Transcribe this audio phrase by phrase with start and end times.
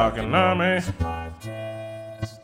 [0.00, 0.80] Talking Army.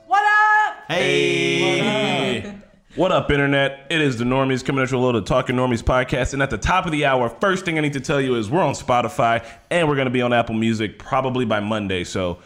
[0.07, 0.85] What up?
[0.89, 2.55] Hey.
[2.97, 3.87] What up, Internet?
[3.89, 6.35] It is the Normies coming at you a little of Talking Normies podcast.
[6.35, 8.51] And at the top of the hour, first thing I need to tell you is
[8.51, 12.05] we're on Spotify and we're going to be on Apple Music probably by Monday.
[12.05, 12.41] So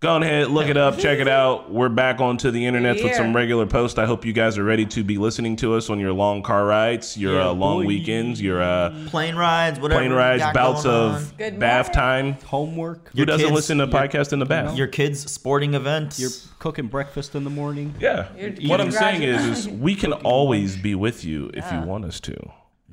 [0.00, 1.70] go ahead, look it up, check it out.
[1.72, 3.98] We're back onto the internet with some regular posts.
[3.98, 6.66] I hope you guys are ready to be listening to us on your long car
[6.66, 7.86] rides, your Yeah, uh, long boy.
[7.86, 10.00] weekends, your uh, plane rides, whatever.
[10.00, 11.36] plane rides, bouts of.
[11.38, 12.34] Good bath morning.
[12.34, 12.46] time.
[12.46, 13.10] Homework.
[13.16, 14.76] Who doesn't kids- listen to podcasts in the bath?
[14.76, 16.20] your kids' sporting events.
[16.20, 17.94] You're cooking breakfast in the morning.
[17.98, 18.28] Yeah.
[18.36, 22.04] You're- what I'm saying is, is we can always be with you if you want
[22.04, 22.36] us to.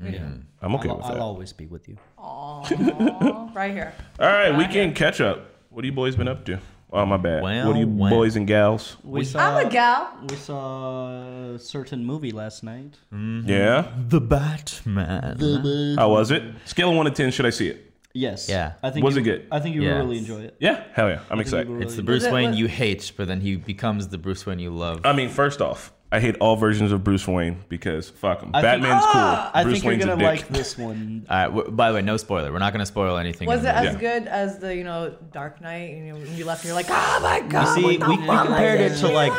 [0.03, 0.27] Yeah.
[0.63, 1.15] I'm okay I'll, with that.
[1.17, 1.97] I'll always be with you.
[2.17, 3.93] Aw, right here.
[4.19, 5.45] All right, weekend catch up.
[5.69, 6.59] What have you boys been up to?
[6.93, 7.41] Oh, my bad.
[7.41, 8.09] Well, what are you well.
[8.09, 8.97] boys and gals?
[9.03, 10.13] We saw, I'm a gal.
[10.29, 12.97] We saw a certain movie last night.
[13.13, 13.47] Mm-hmm.
[13.49, 13.91] Yeah?
[14.09, 15.95] the Batman.
[15.97, 16.43] How was it?
[16.65, 17.87] Scale of 1 to 10, should I see it?
[18.13, 18.49] Yes.
[18.49, 18.73] Yeah.
[18.83, 19.47] I think Was you, it good?
[19.51, 19.93] I think you Yes.
[19.93, 20.55] will really enjoy it.
[20.59, 20.83] Yeah?
[20.93, 21.19] Hell yeah.
[21.29, 21.69] I'm I think you excited.
[21.69, 24.45] will It's the Bruce it- Wayne was- you hate, but then he becomes the Bruce
[24.45, 25.01] Wayne you love.
[25.05, 28.51] I mean, first off, I hate all versions of Bruce Wayne because fuck him.
[28.53, 29.11] I think- Batman's cool.
[29.15, 30.25] Ah, I Bruce think you're Wayne's a gonna dick.
[30.41, 31.25] like this one.
[31.29, 31.45] All right.
[31.45, 32.51] W- by the way, no spoiler.
[32.51, 33.47] We're not going to spoil anything.
[33.47, 33.99] Was in it the as movie.
[33.99, 35.93] good as the you know Dark Knight?
[35.95, 37.75] And you, when you left, and you're like, oh my You god.
[37.75, 39.31] see, what we, the we fuck compared is it to this?" like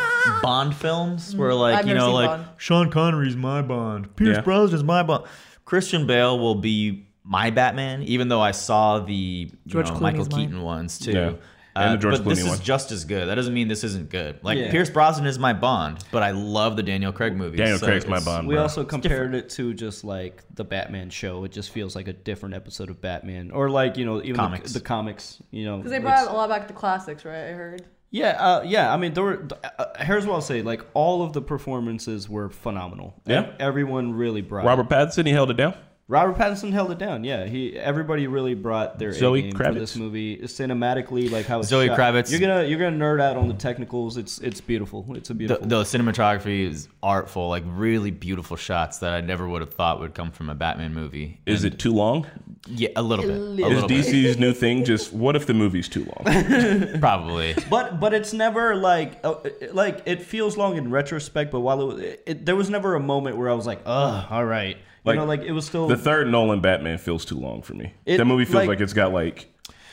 [0.43, 1.59] Bond films, where mm-hmm.
[1.61, 2.45] like I've you never know, seen like Bond.
[2.57, 4.43] Sean Connery's my Bond, Pierce Yeah.
[4.43, 5.25] Brosnan's my Bond,
[5.67, 10.01] Christian Bale will be my Batman, even though I saw the you George know, Clooney's
[10.01, 10.41] Michael mine.
[10.41, 11.13] Keaton ones too.
[11.13, 11.33] Yeah.
[11.75, 12.59] And Uh, the George but this Clooney is one.
[12.61, 13.29] just as good.
[13.29, 14.39] That doesn't mean this isn't good.
[14.43, 14.71] Like Yeah.
[14.71, 17.59] Pierce Brosnan is my Bond, but I love the Daniel Craig movies.
[17.59, 18.47] Daniel so Craig's my it's- Bond.
[18.47, 18.63] We bro.
[18.65, 21.45] also compared it to just like the Batman show.
[21.45, 24.73] It just feels like a different episode of Batman, or like you know even Comics.
[24.73, 25.39] The, the comics.
[25.51, 27.49] You know, Because they it's- brought a lot back to classics, right?
[27.49, 27.83] I heard.
[28.11, 28.93] Yeah, uh, yeah.
[28.93, 29.49] I mean, there were.
[29.79, 33.15] Uh, here's what I'll say: like all of the performances were phenomenal.
[33.25, 33.47] Yeah.
[33.59, 34.67] everyone really brought.
[34.67, 35.75] Robert Pattinson, he held it down.
[36.09, 37.25] Robert Pattinson held it down.
[37.25, 37.79] Yeah, he.
[37.79, 39.75] Everybody really brought their Zoe A game for Kravitz.
[39.79, 40.37] this movie.
[40.39, 41.99] Cinematically, like how it's Zoe shot.
[41.99, 42.31] Kravitz.
[42.31, 44.17] You're gonna you're gonna nerd out on the technicals.
[44.19, 45.07] It's it's beautiful.
[45.17, 45.67] It's a The, beautiful.
[45.67, 50.13] the cinematography is artful, like really beautiful shots that I never would have thought would
[50.13, 51.41] come from a Batman movie.
[51.47, 52.27] Is And- it too long?
[52.69, 53.37] Yeah, a little bit.
[53.37, 54.05] A Is little bit.
[54.07, 56.99] DC's new thing just what if the movie's too long?
[57.01, 57.55] Probably.
[57.71, 59.37] but but it's never like uh,
[59.73, 61.51] like it feels long in retrospect.
[61.53, 64.27] But while it, it, it there was never a moment where I was like, oh,
[64.31, 64.77] all right.
[65.05, 67.75] Like, you know, like it was still The third Nolan Batman feels too long for
[67.75, 67.93] me.
[68.07, 69.49] It- that movie feels like- like, it's got like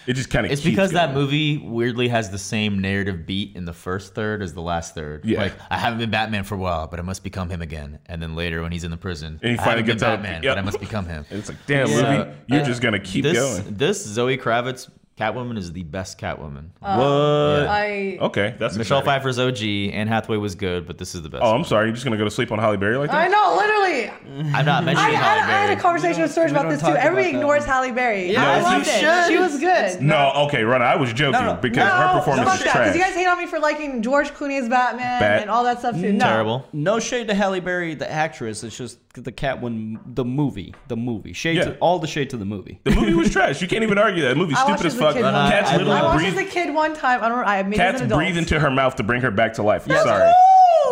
[0.07, 0.51] it just kind of.
[0.51, 4.53] It's because that movie weirdly has the same narrative beat in the first third as
[4.53, 5.23] the last third.
[5.25, 5.39] Yeah.
[5.41, 7.99] Like I haven't been Batman for a while, but I must become him again.
[8.07, 10.03] And then later when he's in the prison, And he I finally haven't been gets
[10.03, 10.55] out- Batman, yep.
[10.55, 11.25] but I must become him.
[11.31, 11.95] It's like damn Yeah.
[12.17, 13.75] movie, you're uh, just gonna keep this, going.
[13.77, 16.69] This Zoe Kravitz Catwoman is the best Catwoman.
[16.81, 17.67] Um, what?
[17.67, 19.19] I Okay, that's Michelle exciting.
[19.21, 19.93] Pfeiffer's OG.
[19.93, 21.43] Anne Hathaway was good, but this is the best.
[21.43, 21.87] Oh, I'm sorry.
[21.87, 23.17] You're just gonna go to sleep on Halle Berry like that?
[23.17, 24.09] I know, literally.
[24.53, 26.85] I'm not I, mentioning I, Halle I had a conversation with Serge about this too.
[26.87, 27.69] talk Everybody about that ignores one.
[27.69, 28.31] Halle Berry.
[28.31, 29.03] Yeah, I you loved should.
[29.03, 29.27] it.
[29.27, 30.01] She was good.
[30.01, 30.81] No, okay, Run.
[30.81, 31.61] I was joking No, no.
[31.61, 32.71] because No, her performance fuck is that.
[32.71, 32.85] trash.
[32.93, 35.79] Because you guys hate on me for liking George Clooney's Batman Bat- and all that
[35.79, 36.13] stuff too.
[36.13, 36.25] No.
[36.25, 36.65] Terrible.
[36.71, 38.63] No shade to Halle Berry, the actress.
[38.63, 41.33] It's just the cat Catwoman, the movie, the movie.
[41.33, 41.63] Shade Yeah.
[41.65, 42.79] to all the shade to the movie.
[42.83, 43.61] the movie was trash.
[43.61, 44.29] You can't even argue that.
[44.29, 45.13] The movie's stupid watched as as a fuck.
[45.15, 45.77] kid uh, one Cats time.
[45.79, 46.33] literally I watched breathe.
[46.37, 47.23] as a kid one time.
[47.23, 47.39] I don't.
[47.45, 49.85] I made Cats an breathe into her mouth to bring her back to life.
[49.89, 50.31] I'm sorry.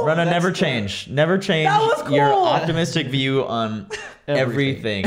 [0.04, 1.08] Rana, never change.
[1.08, 3.88] Never change That was your optimistic view on
[4.28, 5.04] everything.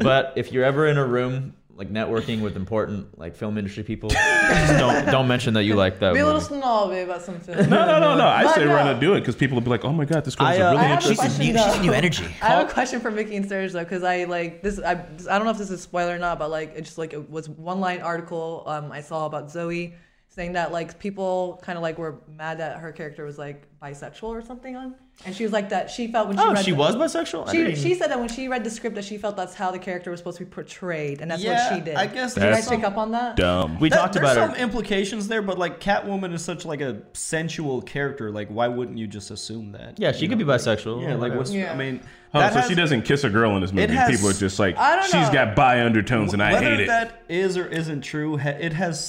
[0.00, 4.10] but if you're ever in a room like networking with important like film industry people,
[4.10, 6.12] just don't don't mention that you like that.
[6.14, 6.60] Be a little movie.
[6.60, 7.68] snobby about some film.
[7.70, 8.26] No, no, no, no.
[8.26, 8.74] I But say no.
[8.74, 10.54] run to do it because people will be like, "Oh my god, this girl's I,
[10.56, 11.82] a uh, really I have a interesting." question new- she's though.
[11.82, 12.24] new energy.
[12.42, 14.78] I have a question for Mickey and Serge though, because I like this.
[14.80, 14.96] I, I
[15.38, 17.30] don't know if this is a spoiler or not, but like it just like it
[17.30, 19.94] was one line article um, I saw about Zoe
[20.34, 24.24] saying that like people kind of like were mad that her character was like bisexual
[24.28, 24.94] or something on,
[25.26, 27.48] and she was like that she felt when she Oh, read she the- was bisexual.
[27.48, 29.54] I She, didn't she said that when she read the script that she felt that's
[29.54, 31.96] how the character was supposed to be portrayed, and that's Yeah, what she did.
[31.96, 33.36] I guess did you That's guys pick up on that?
[33.36, 33.78] Dumb.
[33.78, 34.62] we That- talked there's about some her.
[34.62, 38.30] implications there, but like Catwoman is such like a sensual character.
[38.30, 39.98] Like, why wouldn't you just assume that?
[40.00, 41.02] Yeah, she could be bisexual.
[41.02, 41.52] Yeah, like what's?
[41.52, 41.72] Yeah.
[41.72, 42.00] I mean,
[42.34, 43.92] Oh, so has- she doesn't kiss a girl in this movie.
[43.92, 45.32] has- People are just like, I don't she's know.
[45.32, 46.86] got bi undertones, and I whether hate it.
[46.86, 49.04] that is or isn't true, it has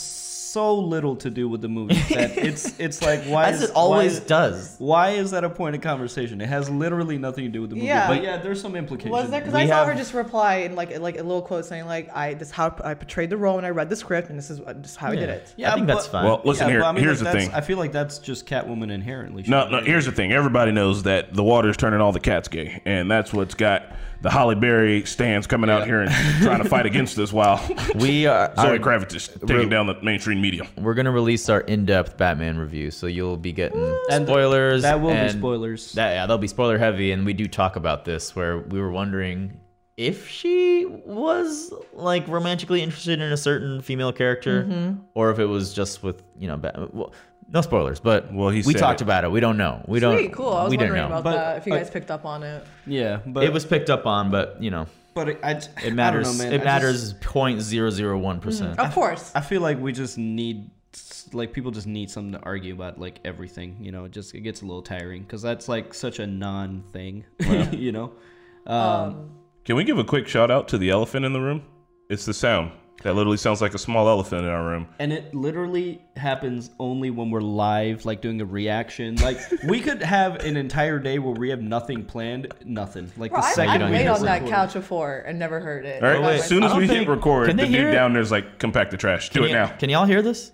[0.54, 3.76] so little to do with the movie that it's it's like why As is, it
[3.76, 4.76] always why, does.
[4.78, 6.40] Why is that a point of conversation?
[6.42, 7.88] It has literally nothing to do with the movie.
[7.88, 8.08] Yeah.
[8.08, 9.12] But yeah, there's some implications.
[9.12, 9.42] Was there?
[9.42, 12.16] Because I saw have- her just reply in like like a little quote saying like
[12.16, 14.60] I this how I portrayed the role and I read the script and this is
[14.60, 15.54] this is how I did it.
[15.58, 16.24] Yeah, I think that's fine.
[16.24, 16.84] Well, listen here.
[16.84, 17.52] I mean, here's like, the thing.
[17.52, 19.44] I feel like that's just Catwoman inherently.
[19.48, 19.82] No, no.
[19.82, 20.32] Here's the thing.
[20.32, 23.88] Everybody knows that the water's turning all the cats gay, and that's what's got
[24.24, 26.12] the Halle Berry stands coming out here and
[26.42, 27.62] trying to fight against this while
[27.96, 28.54] We are.
[28.56, 30.66] Zoe our- Kravitz is taking down the mainstream media.
[30.78, 34.82] we're gonna release our in-depth Batman review, so you'll be getting And spoilers.
[34.84, 35.92] that will be spoilers.
[35.94, 38.34] That, yeah, they'll be spoiler heavy, and we do talk about this.
[38.36, 39.60] Where we were wondering
[39.98, 45.02] if she was like romantically interested in a certain female character, mm-hmm.
[45.14, 46.58] or if it was just with you know.
[46.58, 47.12] Ba- well,
[47.54, 49.04] no spoilers, but Well, he we talked it.
[49.04, 49.32] about it.
[49.32, 49.84] We don't know.
[49.88, 50.18] We don't.
[50.18, 50.50] Sweet, cool.
[50.54, 51.18] I was we didn't wondering know.
[51.20, 51.58] about But, that.
[51.60, 52.66] If you uh, guys picked up on it.
[52.88, 55.52] Yeah, but it was picked up on, but you know, But it, I,
[55.84, 56.28] it matters.
[56.28, 56.54] I don't know, man.
[56.54, 58.80] it I matters just- point zero zero one percent.
[58.80, 59.32] Of course.
[59.36, 60.70] I feel like we just need
[61.32, 63.78] like people just need something to argue about like everything.
[63.80, 66.84] You know, it just it gets a little tiring because that's like such a non
[66.92, 67.24] thing.
[67.72, 68.14] you know.
[68.66, 69.30] Um,
[69.66, 71.64] Can we give a quick shout out to the elephant in the room?
[72.10, 72.72] It's the sound
[73.02, 74.88] that literally sounds like a small elephant in our room.
[75.00, 79.16] and it literally happens only when we're live, like doing a reaction.
[79.16, 79.38] Like
[79.68, 83.12] we could have an entire day where we have nothing planned, nothing.
[83.18, 84.50] Like Bro, the I've, second I've we laid hit on that record.
[84.50, 86.02] couch before and never heard it.
[86.02, 87.94] All right, By as soon as we don't hit record, the they hear dude it?
[87.94, 89.30] down there's like compact the trash.
[89.32, 89.68] Do Can, it now.
[89.68, 90.52] can y'all hear this?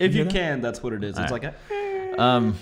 [0.00, 1.18] If you can, that's what it is.
[1.18, 1.44] It's Alright.
[1.44, 2.56] like a, Um.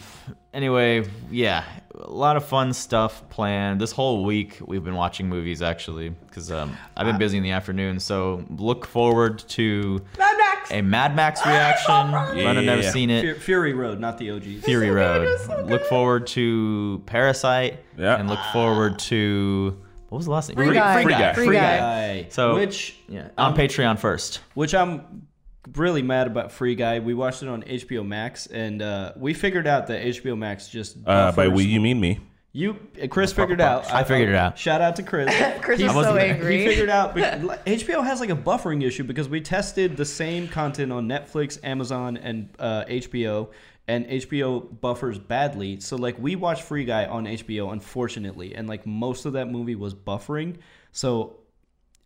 [0.52, 1.62] Anyway, yeah,
[2.00, 4.58] a lot of fun stuff planned this whole week.
[4.64, 7.98] We've been watching movies actually because um, I've been busy in the afternoon.
[8.00, 10.70] So look forward to Mad Max.
[10.70, 11.92] a Mad Max reaction.
[12.12, 12.14] Run,
[12.56, 12.90] I've never Yeah.
[12.90, 13.42] seen Fu- it.
[13.42, 14.64] Fury Road, not the OGs.
[14.64, 15.28] Fury so Road.
[15.28, 17.80] it's so Look forward to Parasite.
[17.96, 18.16] Yeah.
[18.16, 19.76] And look forward to
[20.08, 20.56] what was the last name?
[20.56, 21.02] Free Guy.
[21.02, 21.32] Free Guy.
[21.34, 21.78] Free Free Guy.
[22.22, 22.26] Guy.
[22.30, 24.40] So which Yeah, on Patreon first.
[24.54, 25.26] which I'm
[25.74, 26.98] really mad about Free Guy.
[27.00, 30.96] We watched it on HBO Max, and uh, we figured out that HBO Max just
[31.06, 32.20] Uh, by buffers- we, you mean me?
[32.52, 33.92] You, uh, Chris figured out.
[33.92, 34.58] I figured it out.
[34.58, 35.32] Shout out to Chris.
[35.60, 36.60] Chris He- is so angry.
[36.62, 40.48] He figured out bec- HBO has like a buffering issue because we tested the same
[40.48, 43.50] content on Netflix, Amazon, and uh, HBO,
[43.86, 45.78] and HBO buffers badly.
[45.80, 49.74] So like we watched Free Guy on HBO, unfortunately, and like most of that movie
[49.76, 50.56] was buffering.
[50.92, 51.36] So.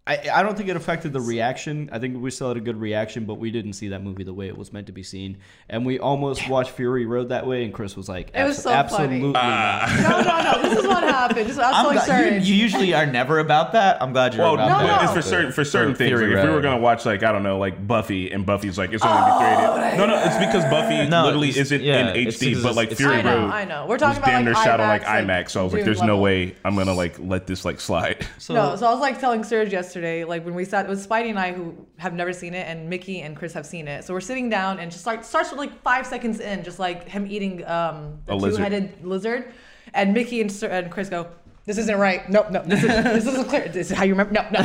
[0.05, 1.89] I, I don't think it affected the reaction.
[1.93, 4.35] I think we still had a good reaction, but we didn't see that movie the
[4.35, 5.39] way it was meant to be seen.
[5.69, 8.63] And we almost watched Fury Road that way, and Chris was like, It was "Abso-
[8.63, 9.97] so funny." absolutely ah.
[10.03, 10.69] not." no, no, no.
[10.71, 11.49] This is what happened.
[11.49, 14.03] This, I'm, so I'm glad, you, you usually are never about that.
[14.03, 15.05] I'm glad you're Well, about no, that.
[15.05, 16.21] it's for certain for certain For things.
[16.21, 18.93] Like if we were gonna watch like I don't know like Buffy and Buffy's like
[18.93, 19.93] it's only gonna be three.
[19.93, 22.75] Oh, no, no, it's because Buffy No, literally isn't yeah, in it's HD, because but
[22.75, 23.51] like Fury I know, Road.
[23.51, 23.87] I know.
[23.87, 25.73] We're talking was damn about, like, shot on like IMAX, like, IMAX, so I was
[25.75, 28.27] like, there's no way I'm gonna like let this like slide.
[28.51, 31.31] No, so I was like telling Serge yesterday, like when we sat, it was Spidey
[31.31, 34.05] and I who have never seen it, and Mickey and Chris have seen it.
[34.05, 37.09] So we're sitting down, and just like starts with like five seconds in, just like
[37.09, 39.53] him eating um, the two-headed lizard,
[39.95, 41.29] and Mickey and, and Chris go.
[41.65, 42.29] This isn't right.
[42.29, 42.63] Nope, no.
[42.65, 43.69] This, is, this isn't clear.
[43.69, 44.33] This is how you remember.
[44.33, 44.61] No, no.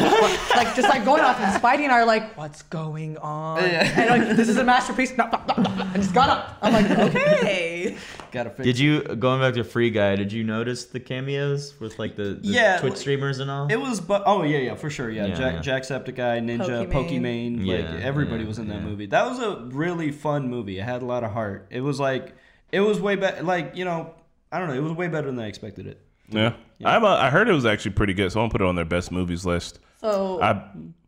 [0.56, 4.10] like just like going off, and Spidey and I are like, "What's going on?" And
[4.10, 5.84] like, "This is a masterpiece." No, no, no, no.
[5.94, 6.58] And just got up.
[6.62, 7.98] I'm like, "Okay."
[8.32, 10.16] gotta fix Did you going back to Free Guy?
[10.16, 13.68] Did you notice the cameos with like the, the Yeah, Twitch streamers and all?
[13.70, 15.28] It was, but oh yeah, yeah, for sure, yeah.
[15.28, 15.80] Yeah, Jack, yeah.
[15.80, 17.60] Jacksepticeye, Ninja, Pokimane.
[17.60, 18.82] Pokimane, Yeah, like everybody yeah, was in that yeah.
[18.82, 19.06] movie.
[19.08, 20.80] That was a really fun movie.
[20.80, 21.68] It had a lot of heart.
[21.70, 22.34] It was like,
[22.72, 23.44] it was way better.
[23.44, 24.14] Like you know,
[24.52, 24.76] I don't know.
[24.76, 26.02] It was way better than I expected it.
[26.30, 26.54] Yeah,
[26.84, 28.76] I'm, uh, I heard it was actually pretty good, so I'm gonna put it on
[28.76, 29.80] their best movies list.
[30.02, 30.62] So I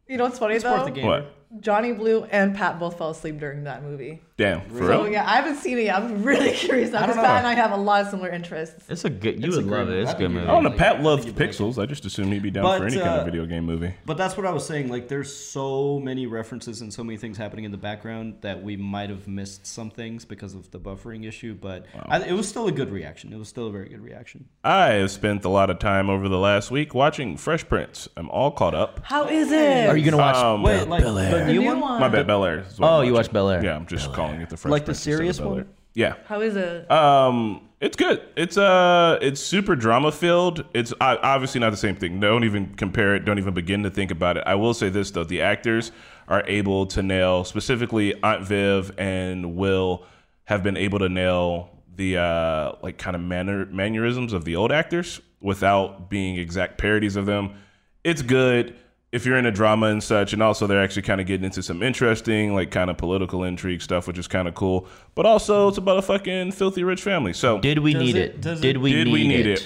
[0.07, 0.85] you know what's funny It's worth though?
[0.85, 1.05] the game.
[1.05, 1.35] what?
[1.59, 4.21] Johnny Blue and Pat both fell asleep during that movie.
[4.37, 5.09] Damn, for So real?
[5.11, 5.95] yeah, I haven't seen it yet.
[5.95, 7.15] I'm really curious I because.
[7.17, 8.85] Pat and I have a lot of similar interests.
[8.87, 9.41] It's a good.
[9.41, 9.97] You It's would great love it.
[9.99, 10.47] It's I a good think movie.
[10.47, 10.69] I don't know.
[10.69, 11.81] Like, Pat I loved think you'd like Pixels.
[11.81, 13.93] I just assumed he'd be down But, for any kind uh, of video game movie.
[14.05, 14.89] But that's what I was saying.
[14.89, 18.77] Like, there's so many references and so many things happening in the background that we
[18.77, 21.55] might have missed some things because of the buffering issue.
[21.55, 23.33] But I, it was still a good reaction.
[23.33, 24.45] It was still a very good reaction.
[24.63, 28.07] I have spent a lot of time over the last week watching Fresh Prince.
[28.15, 29.01] I'm all caught up.
[29.03, 29.89] How is it?
[29.89, 30.35] Are you gonna watch?
[30.37, 31.53] Um, Wait, like Bel the Air.
[31.53, 31.79] new, new one?
[31.79, 31.99] one?
[31.99, 32.59] My bad, Bel Air.
[32.59, 33.13] is what Oh, I'm you watching.
[33.13, 33.63] watched Bel Air.
[33.63, 35.69] Yeah, I'm just calling it the Fresh Like the Prince instead of serious Bel one?
[35.95, 36.15] Yeah.
[36.27, 36.89] How is it?
[36.91, 38.21] Um, it's good.
[38.35, 40.65] It's uh, it's super drama filled.
[40.73, 42.19] It's uh, obviously not the same thing.
[42.19, 43.25] Don't even compare it.
[43.25, 44.43] Don't even begin to think about it.
[44.45, 45.91] I will say this though: the actors
[46.27, 50.03] are able to nail, specifically Aunt Viv and Will,
[50.45, 54.71] have been able to nail the uh, like kind of manner mannerisms of the old
[54.71, 57.55] actors without being exact parodies of them.
[58.03, 58.75] It's good
[59.11, 61.81] if you're into drama and such, and also they're actually kind of getting into some
[61.81, 64.87] interesting, like kind of political intrigue stuff, which is kind of cool.
[65.15, 67.33] But also, it's about a fucking filthy rich family.
[67.33, 68.61] So Did we need it- it?
[68.61, 69.61] Did we did need we need it?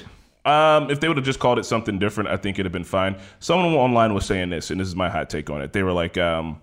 [0.45, 0.49] it?
[0.49, 2.83] Um, if they would have just called it something different, I think it'd have been
[2.83, 3.15] fine.
[3.39, 5.71] Someone online was saying this, and this is my hot take on it.
[5.73, 6.59] They were like, um,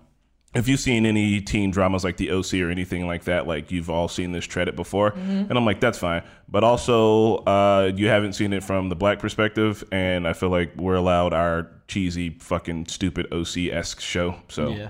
[0.53, 3.89] if you've seen any teen dramas like The OC or anything like that, like you've
[3.89, 5.09] all seen this tread it before.
[5.15, 6.23] And I'm like, that's fine.
[6.49, 10.73] But also, uh, you haven't seen it from the black perspective, and I feel like
[10.75, 14.35] we're allowed our cheesy, fucking stupid OC esque show.
[14.49, 14.89] So Yeah.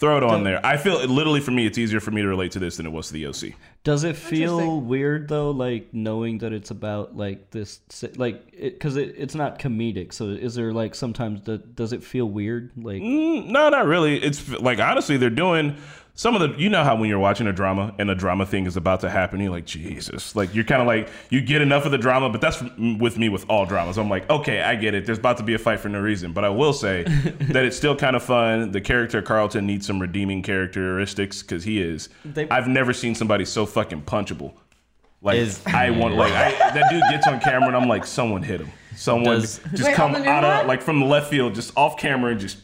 [0.00, 0.64] throw it on there.
[0.64, 2.92] I feel literally for me, it's easier for me to relate to this than it
[2.92, 3.54] was to the OC.
[3.84, 7.80] Does it feel weird though, like knowing that it's about like this,
[8.14, 10.12] like because it, it's not comedic?
[10.12, 12.70] So is there like sometimes that does it feel weird?
[12.76, 14.22] Like Mm, no, not really.
[14.22, 15.76] It's like honestly, they're doing
[16.14, 18.66] some of the you know how when you're watching a drama and a drama thing
[18.66, 21.86] is about to happen, you're like Jesus, like you're kind of like you get enough
[21.86, 22.28] of the drama.
[22.28, 22.62] But that's
[23.00, 23.96] with me with all dramas.
[23.96, 25.06] I'm like, okay, I get it.
[25.06, 26.32] There's about to be a fight for no reason.
[26.32, 27.02] But I will say
[27.40, 28.72] that it's still kind of fun.
[28.72, 32.08] The character Carlton needs some redeeming characteristics because he is.
[32.24, 34.52] They- I've never seen somebody so fucking punchable.
[35.22, 38.42] Like Is- I want, like I, that dude gets on camera and I'm like, someone
[38.42, 38.70] hit him.
[38.96, 41.72] Someone Does- just Wait, come on the out of like from the left field, just
[41.76, 42.58] off camera and just.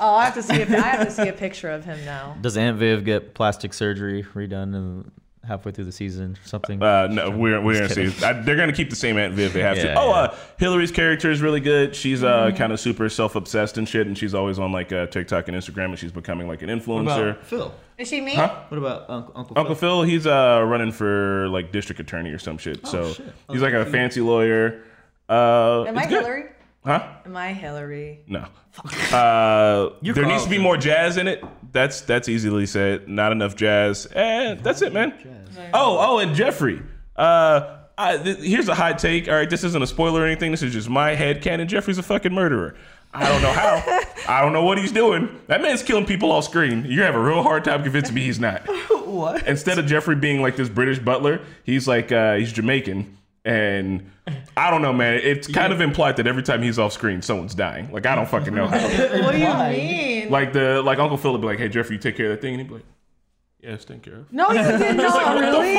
[0.00, 0.60] Oh, I have to see.
[0.62, 2.36] A, I have to see a picture of him now.
[2.40, 5.10] Does Aunt Viv get plastic surgery redone in,
[5.46, 6.82] halfway through the season or something?
[6.82, 8.24] Uh, no, we're we're gonna see.
[8.24, 9.94] I, they're gonna keep the same Aunt Viv they have to.
[9.94, 10.14] Oh, yeah.
[10.16, 11.94] uh, Hillary's character is really good.
[11.94, 12.56] She's uh, Mm-hmm.
[12.56, 15.56] kind of super self obsessed and shit, and she's always on like uh, TikTok and
[15.56, 17.42] Instagram, and she's becoming like an influencer.
[17.44, 17.74] Phil?
[17.98, 18.34] Is she me?
[18.34, 18.62] Huh?
[18.68, 19.58] What about Uncle Uncle?
[19.58, 22.86] Uncle Phil, he's uh running for like district attorney or some shit.
[22.86, 23.12] so
[23.50, 24.82] he's like a fancy lawyer.
[25.28, 26.22] Uh, Am I good.
[26.22, 26.44] Hillary?
[26.84, 27.06] Huh?
[27.24, 28.20] Am I Hillary?
[28.26, 28.46] No.
[29.12, 31.44] Uh, You're there needs to be more jazz in it.
[31.72, 33.06] That's that's easily said.
[33.06, 34.06] Not enough jazz.
[34.06, 35.12] And that's it, man.
[35.74, 36.80] Oh, oh, and Jeffrey.
[37.14, 39.28] Uh, I, th- here's a hot take.
[39.28, 40.50] All right, this isn't a spoiler or anything.
[40.50, 41.68] This is just my head canon.
[41.68, 42.74] Jeffrey's a fucking murderer.
[43.12, 44.00] I don't know how.
[44.38, 45.38] I don't know what he's doing.
[45.48, 46.86] That man's killing people off screen.
[46.86, 48.66] You're gonna have a real hard time convincing me he's not.
[49.12, 49.46] What?
[49.46, 53.18] Instead of Jeffrey being like this British butler, he's like uh, he's Jamaican.
[53.44, 54.10] And
[54.56, 55.14] I don't know, man.
[55.22, 57.90] It's kind of implied that every time he's off screen, someone's dying.
[57.92, 58.66] Like I don't fucking know.
[58.68, 60.30] What do you mean?
[60.30, 62.54] Like the like Uncle Philip be like, "Hey Jeffrey, you take care of that thing,"
[62.54, 62.84] and he'd be like,
[63.62, 65.38] "Yeah, it's taken care of." no, you did not.
[65.40, 65.76] really?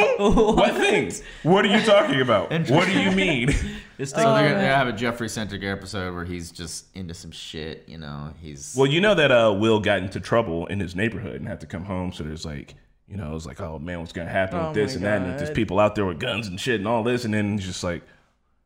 [0.55, 1.11] What thing?
[1.43, 2.51] What are you talking about?
[2.69, 3.49] What do you mean?
[3.99, 7.13] It's So taking they're Oh, gonna have a Jeffrey centric episode where he's just into
[7.13, 8.33] some shit, you know.
[8.41, 11.59] He's well, you know that uh, Will got into trouble in his neighborhood and had
[11.61, 12.11] to come home.
[12.11, 12.73] So there's like,
[13.07, 15.05] you know, it was like, oh man, what's gonna happen Oh with this my and
[15.05, 15.29] that?
[15.29, 17.67] And there's people out there with guns and shit and all this, and then he's
[17.67, 18.01] just like.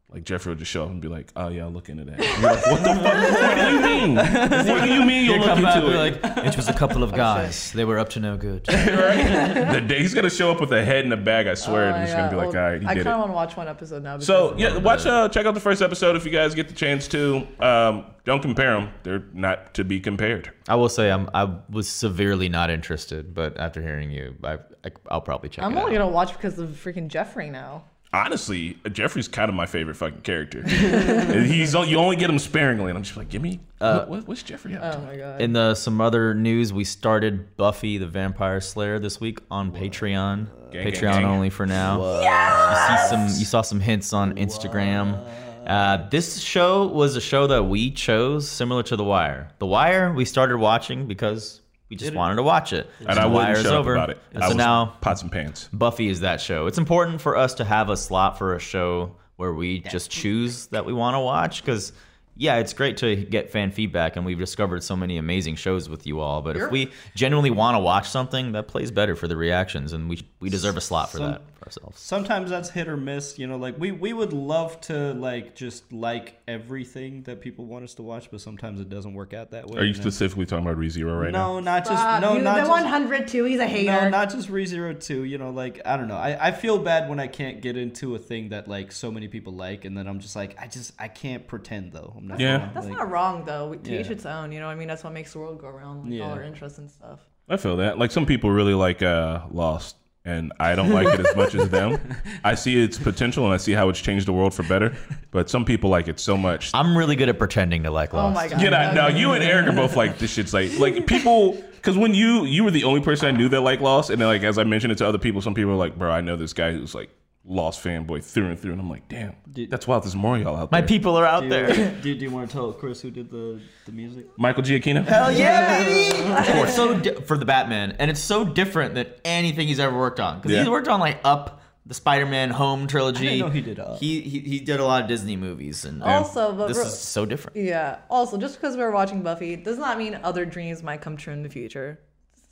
[0.09, 2.17] Like Jeffrey would just show up and be like, "Oh yeah, I'll look into that."
[2.17, 3.41] Like, what the fuck?
[3.41, 4.15] What do you mean?
[4.15, 6.45] What do you mean you'll look into it?
[6.47, 7.73] it was a couple of guys.
[7.73, 8.63] They were up to no good.
[8.67, 11.93] the day he's gonna show up with a head in a bag, I swear, Oh,
[11.93, 12.19] and he's yeah.
[12.19, 13.67] gonna be like, Well, "All right, he I did kind of want to watch one
[13.67, 14.17] episode now.
[14.19, 16.73] So because- yeah, watch uh, check out the first episode if you guys get the
[16.73, 17.45] chance to.
[17.59, 20.53] Um, don't compare them; they're not to be compared.
[20.69, 24.53] I will say I'm I was severely not interested, but after hearing you, I,
[24.85, 25.99] I I'll probably check I'm it only out.
[25.99, 27.83] gonna watch because of freaking Jeffrey now.
[28.13, 30.65] Honestly, Jeffrey's kind of my favorite fucking character.
[30.65, 34.43] He's you only get him sparingly, and I'm just like, give me what, what, what's
[34.43, 34.97] Jeffrey up to?
[34.97, 35.41] Oh my god.
[35.41, 40.47] In the some other news, we started Buffy the Vampire Slayer this week on Patreon.
[40.71, 41.25] Gang, gang, Patreon gang.
[41.25, 42.21] only for now.
[42.21, 45.21] You see some you saw some hints on Instagram.
[45.67, 49.49] Uh, this show was a show that we chose, similar to The Wire.
[49.59, 52.89] The Wire we started watching because we just wanted to watch it.
[52.99, 53.93] and The I wouldn't Wire's shut up over.
[53.95, 54.19] about it.
[54.33, 55.69] And I so was now pots and pans.
[55.71, 56.67] Buffy is that show.
[56.67, 60.67] It's important for us to have a slot for a show where we just choose
[60.67, 61.93] that we want to watch because
[62.39, 66.05] yeah, it's great to get fan feedback and we've discovered so many amazing shows with
[66.05, 66.41] you all.
[66.41, 70.07] But if we genuinely want to watch something, that plays better for the reactions and
[70.09, 71.99] we we deserve a slot for Some- that for ourselves.
[71.99, 73.37] Sometimes that's hit or miss.
[73.37, 77.83] You know, like we we would love to like just like everything that people want
[77.83, 79.81] us to watch, but sometimes it doesn't work out that way.
[79.81, 81.53] Are you specifically talking about ReZero right now?
[81.55, 82.21] No, not just Stop.
[82.21, 83.43] no, You- not the just 102.
[83.45, 83.91] He's a hater.
[83.91, 85.23] No, not just ReZero 2.
[85.23, 86.15] You know, like I don't know.
[86.17, 89.27] I, I feel bad when I can't get into a thing that like so many
[89.27, 92.13] people like, and then I'm just like, I just I can't pretend though.
[92.17, 92.39] I'm not.
[92.39, 92.57] Yeah.
[92.59, 93.75] gonna, That's like- not wrong though.
[93.75, 94.51] To each its own.
[94.51, 94.87] You know what I mean?
[94.87, 96.03] That's what makes the world go around.
[96.09, 96.33] Like all Yeah.
[96.33, 97.19] our interests and stuff.
[97.49, 97.97] I feel that.
[97.97, 99.95] Like some people really like uh, Lost,
[100.27, 101.99] and I don't like it as much as them.
[102.43, 104.93] I see its potential and I see how it's changed the world for better.
[105.31, 106.69] But some people like it so much.
[106.73, 108.31] I'm really good at pretending to like loss.
[108.31, 108.35] Oh Lost.
[108.35, 108.61] my god.
[108.61, 111.97] Yeah, now, now you and Eric are both like this shit's like like people because
[111.97, 114.43] when you you were the only person I knew that like Lost, and then like
[114.43, 116.51] as I mentioned it to other people, some people are like, bro, I know this
[116.53, 117.09] guy who's like
[117.49, 119.33] Lost fanboy through and through, and I'm like, damn,
[119.69, 120.03] that's wild.
[120.03, 120.83] There's more y'all out My there.
[120.83, 121.73] My people are out Do there.
[121.95, 124.25] you, do, do you want to tell Chris who did the the music?
[124.37, 125.05] Michael Giacchino.
[125.05, 126.17] Hell yeah, baby!
[126.61, 130.19] It's so di- for the Batman, and it's so different than anything he's ever worked
[130.19, 130.39] on.
[130.39, 130.59] Because Yeah.
[130.59, 133.27] he's worked on like Up, the Spider-Man Home trilogy.
[133.27, 133.99] I didn't know he did Up.
[133.99, 136.99] He, he he did a lot of Disney movies, and Also, but this bro- is
[136.99, 137.55] so different.
[137.57, 137.99] Yeah.
[138.09, 141.43] Also, just because we're watching Buffy does not mean other dreams might come true in
[141.43, 141.97] the future.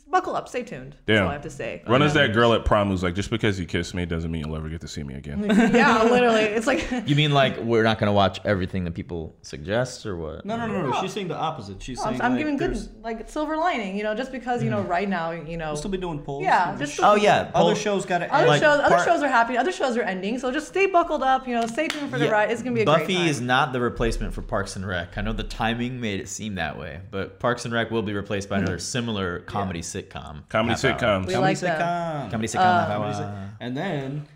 [0.06, 0.48] Just buckle up.
[0.48, 0.96] Stay tuned.
[1.06, 1.82] That's all I have to say.
[1.88, 4.32] Run as that um, girl at prom who's like, just because you kissed me doesn't
[4.32, 5.44] mean you'll ever get to see me again.
[5.74, 6.42] yeah, literally.
[6.42, 10.46] It's like You mean like we're not gonna watch everything that people suggest, or what?
[10.46, 11.02] No, no, no, no.
[11.02, 11.82] She's saying the opposite.
[11.82, 13.98] She's I'm, saying I'm like, giving there's- good like silver lining.
[13.98, 14.90] You know, just because you know mm.
[14.90, 16.44] right now you know We'll still be doing polls.
[16.44, 19.08] yeah, and just Oh yeah, other Paul- shows got to Other Like, shows, other part-
[19.08, 19.58] shows are happy.
[19.58, 20.40] Other shows are ending.
[20.40, 21.48] So just stay buckled up.
[21.48, 22.52] You know, stay tuned for the Yeah, ride.
[22.52, 23.28] It's gonna be a Buffy great time.
[23.28, 25.18] is not the replacement for Parks and Rec.
[25.18, 28.14] I know the timing made it seem that way, but Parks and Rec will be
[28.14, 28.66] replaced by mm-hmm.
[28.66, 30.48] another similar comedy sitcom.
[30.50, 30.92] Comedy half hour.
[31.00, 31.28] sitcoms.
[31.28, 31.80] We Comedy like that.
[31.80, 32.32] sitcom.
[32.32, 32.60] Comedy sitcom.
[32.60, 33.48] Uh, half Comedy hour.
[33.50, 34.28] sit- And then,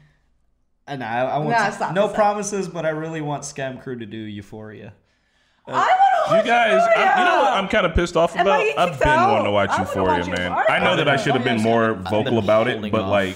[0.88, 2.16] and I, I want Nah, to- stop, no stop.
[2.16, 4.94] promises, but I really want Scam Crew to do Euphoria.
[5.68, 5.88] I want
[6.32, 8.60] to You guys, I, you know what I'm kind of pissed off about?
[8.78, 9.30] I've been out?
[9.32, 10.52] wanting to watch Euphoria, watch man.
[10.52, 10.66] Euphoria.
[10.70, 13.10] I know that I should have been more vocal about it, holding but off.
[13.12, 13.36] like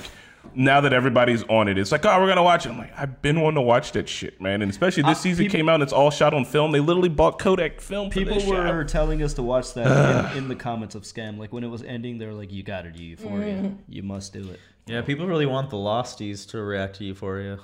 [0.56, 2.70] now that everybody's on it, it's like, oh, we're gonna watch it.
[2.70, 4.62] I'm like, I've been wanting to watch that shit, man.
[4.62, 6.72] And especially this Uh, season people- came out and it's all shot on film.
[6.72, 8.10] They literally bought Kodak film.
[8.10, 8.54] For People this shit.
[8.54, 11.38] were telling us to watch that in, in the comments of Scam.
[11.38, 13.54] Like when it was ending, they were like, "You got to do Euphoria.
[13.56, 13.74] Mm-hmm.
[13.90, 17.60] You must do it." Yeah, people really want the Losties to react to Euphoria.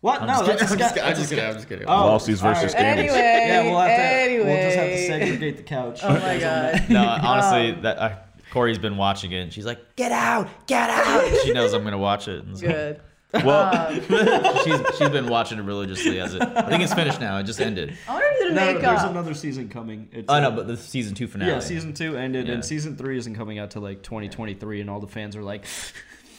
[0.00, 0.20] What?
[0.20, 1.06] I'm no, just that's a kidding, Scam.
[1.08, 1.86] I'm just kidding, I'm just kidding.
[1.88, 2.68] Oh, Losties versus all right.
[2.70, 3.08] Scammies.
[3.08, 4.02] Anyway, Yeah, we'll have to.
[4.04, 4.44] anyway.
[4.44, 6.00] We'll just have to segregate the couch.
[6.02, 6.90] Oh my god.
[6.90, 8.16] No, honestly, that uh,
[8.54, 11.98] Corey's been watching it, and she's like, "Get out, get out!" she knows I'm gonna
[11.98, 12.42] watch it.
[12.44, 13.00] And so Good.
[13.44, 13.92] well,
[14.64, 16.40] she's she's been watching it religiously as it.
[16.42, 17.36] I think it's finished now.
[17.38, 17.98] It just ended.
[18.08, 19.10] I wonder who did No, the there's makeup.
[19.10, 20.08] another season coming.
[20.12, 21.50] It's, Oh uh, no, but the season two finale.
[21.50, 22.54] Yeah, season two ended, Yeah.
[22.54, 25.64] and season three isn't coming out till like 2023, and all the fans are like,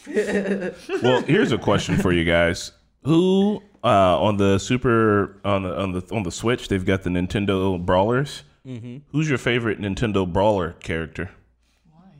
[0.07, 2.71] well, here's a question for you guys.
[3.03, 6.67] Who uh, on the Super on the on the on the Switch?
[6.69, 8.43] They've got the Nintendo Brawlers.
[8.65, 8.97] Mm-hmm.
[9.11, 11.29] Who's your favorite Nintendo Brawler character?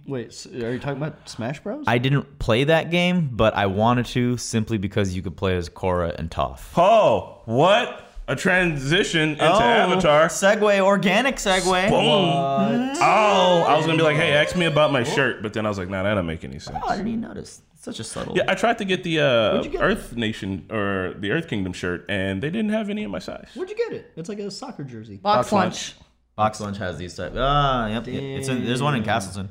[0.07, 3.65] "Wait, s- are you talking about Smash Bros?" I didn't play that game, but I
[3.67, 6.61] wanted to simply because you could play as Korra and Toph.
[6.77, 10.27] Oh, what a transition into Avatar!
[10.27, 11.89] Segue, organic segue.
[11.89, 12.95] Boom.
[13.01, 15.69] Oh, I was gonna be like, hey, ask me about my shirt, but then I
[15.69, 16.77] was like, nah, that don't make any sense.
[16.83, 17.61] Oh, I didn't even notice.
[17.79, 18.35] Such a subtle.
[18.35, 19.79] Yeah, I tried to get the uh, get?
[19.79, 23.47] Earth Nation or the Earth Kingdom shirt, and they didn't have any in my size.
[23.53, 24.11] Where'd you get it?
[24.15, 25.17] It's like a soccer jersey.
[25.17, 25.95] Box Box lunch.
[26.35, 27.33] Box Lunch has these type.
[27.37, 28.07] Ah, yep.
[28.07, 29.49] It's in, there's one in Castleton.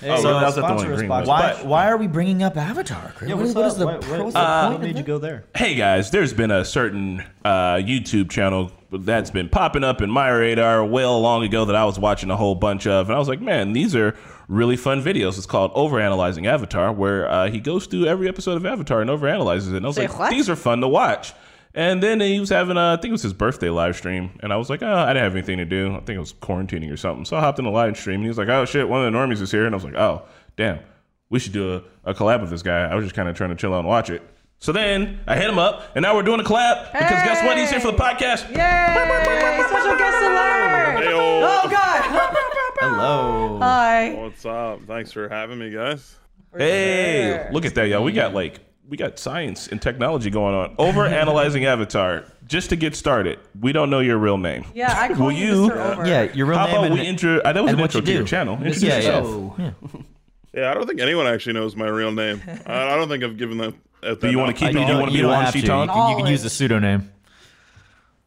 [0.00, 1.08] Hey, Oh, so well, that was at the one sponsor in.
[1.08, 1.52] Box Why?
[1.52, 1.64] Lunch.
[1.64, 3.12] Why are we bringing up Avatar?
[3.16, 3.28] Chris?
[3.28, 3.72] Yeah, what what's is, what up?
[3.72, 5.44] is the, What- what- what's the uh, point of made you go there?
[5.54, 10.28] Hey guys, there's been a certain uh, YouTube channel that's been popping up in my
[10.30, 13.28] radar well long ago that I was watching a whole bunch of, and I was
[13.28, 14.16] like, man, these are
[14.48, 15.36] really fun videos.
[15.38, 19.68] It's called Overanalyzing Avatar, where uh, he goes through every episode of Avatar and overanalyzes
[19.72, 19.76] it.
[19.76, 20.30] And I was Say like, what?
[20.30, 21.32] these are fun to watch.
[21.74, 24.52] And then he was having, a, I think it was his birthday live stream, and
[24.52, 25.92] I was like, oh, I didn't have anything to do.
[25.92, 27.24] I think it was quarantining or something.
[27.24, 29.12] So I hopped in the live stream, and he was like, oh shit, one of
[29.12, 30.22] the normies is here, and I was like, oh
[30.56, 30.80] damn,
[31.28, 32.80] we should do a, a collab with this guy.
[32.90, 34.20] I was just kind of trying to chill out and watch it.
[34.58, 37.56] So then I hit him up, and now we're doing a collab because guess what?
[37.56, 38.48] He's here for the podcast.
[38.50, 39.62] Yay!
[39.68, 41.04] Special guest alert!
[41.04, 41.42] Heyo.
[41.42, 42.36] Oh god!
[42.80, 43.58] Hello.
[43.60, 44.14] Hi.
[44.14, 44.80] What's up?
[44.86, 46.16] Thanks for having me, guys.
[46.56, 47.52] Hey, Sure.
[47.52, 48.02] look at that, y'all.
[48.02, 48.58] We got like
[48.90, 50.74] we got science and technology going on.
[50.78, 52.24] Over analyzing Avatar.
[52.46, 54.64] Just to get started, we don't know your real name.
[54.74, 55.92] Yeah, I call Will you you- Mr.
[55.92, 56.06] Over.
[56.08, 57.38] Yeah, your real How name about and we intro?
[57.38, 58.26] Uh, that was and an intro you to your do.
[58.26, 58.54] channel.
[58.56, 58.96] Introduce Yeah, yeah.
[58.96, 59.26] yourself.
[59.60, 60.04] Oh,
[60.52, 62.42] Yeah, I don't think anyone actually knows my real name.
[62.66, 63.72] I, I don't think I've given that.
[64.02, 64.80] At Do you want to keep it?
[64.80, 65.58] you You want to be don't Wan have to.
[65.60, 65.88] You Shiton?
[65.88, 67.12] can, you can use the pseudonym.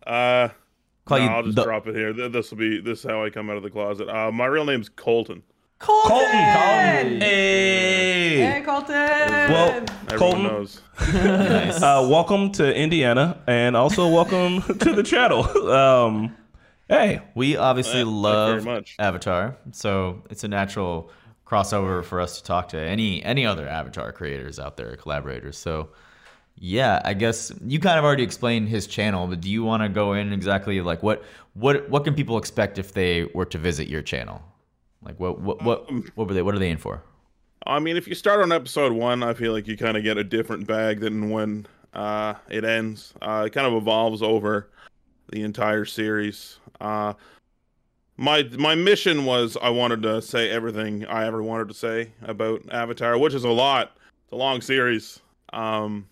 [0.07, 0.47] Uh,
[1.09, 2.13] no, I'll just the- drop it here.
[2.13, 4.07] This will be this is how I come out of the closet.
[4.07, 5.43] Uh, my real name's Colton.
[5.83, 6.17] Colton.
[6.17, 7.21] Colton.
[7.21, 8.37] Hey.
[8.37, 8.93] Hey, Colton.
[8.95, 10.81] Well, Everyone Colton, knows.
[10.99, 15.43] uh, welcome to Indiana, and also welcome to the channel.
[15.69, 16.37] Um,
[16.87, 18.95] hey, We obviously Uh, love much.
[18.97, 21.11] Avatar, so it's a natural
[21.45, 25.57] crossover for us to talk to any any other Avatar creators out there, collaborators.
[25.57, 25.89] So,
[26.57, 29.89] yeah, I guess you kind of already explained his channel, but do you want to
[29.89, 33.89] go in exactly like what what what can people expect if they were to visit
[33.89, 34.41] your channel?
[35.05, 37.03] Like what what what Um, what were they what are they in for?
[37.65, 40.17] I mean, if you start on episode one, I feel like you kind of get
[40.17, 43.13] a different bag than when uh, it ends.
[43.21, 44.69] Uh, it kind of evolves over
[45.31, 46.59] the entire series.
[46.81, 47.13] Uh,
[48.17, 52.61] my my mission was I wanted to say everything I ever wanted to say about
[52.71, 53.97] Avatar, which is a lot.
[54.23, 55.19] It's a long series.
[55.51, 56.07] Um,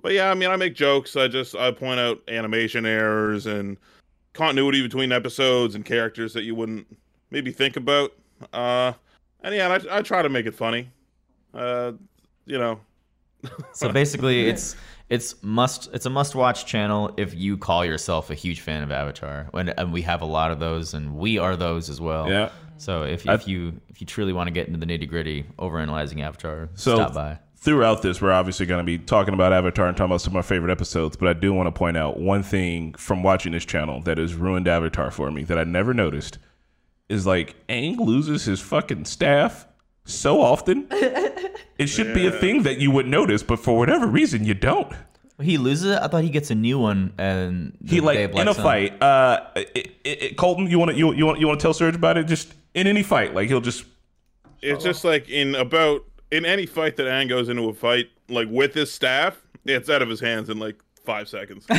[0.00, 1.16] but yeah, I mean, I make jokes.
[1.16, 3.76] I just I point out animation errors and
[4.32, 6.86] continuity between episodes and characters that you wouldn't
[7.30, 8.12] maybe think about.
[8.52, 8.92] Uh,
[9.42, 10.90] and yeah, I, I try to make it funny.
[11.54, 11.92] Uh,
[12.46, 12.80] you know,
[13.72, 14.76] So basically, it's
[15.08, 18.90] it's must it's a must watch channel if you call yourself a huge fan of
[18.92, 19.48] Avatar.
[19.52, 22.28] When and we have a lot of those, and we are those as well.
[22.28, 22.50] Yeah.
[22.76, 25.78] So if if you if you truly want to get into the nitty gritty over
[25.78, 27.38] analyzing Avatar, So stop by.
[27.56, 30.34] throughout this, we're obviously going to be talking about Avatar and talking about some of
[30.34, 31.16] my favorite episodes.
[31.16, 34.34] But I do want to point out one thing from watching this channel that has
[34.34, 36.38] ruined Avatar for me that I never noticed
[37.08, 39.66] is like Aang loses his fucking staff
[40.04, 40.86] so often.
[40.90, 44.92] it should be a thing that you would notice, but for whatever reason, you don't.
[45.40, 45.98] He loses it.
[46.02, 48.54] I thought he gets a new one, and the He like Day of in a
[48.54, 48.64] Sun.
[48.64, 49.00] fight.
[49.02, 51.72] Uh, it, it, it- Colton, you want to you you want you want to tell
[51.72, 52.26] Serge about it?
[52.26, 53.84] Just in any fight, like he'll just
[54.60, 58.48] it's just like in about in any fight that Aang goes into a fight like
[58.50, 61.64] with his staff, it's out of his hands in like five seconds.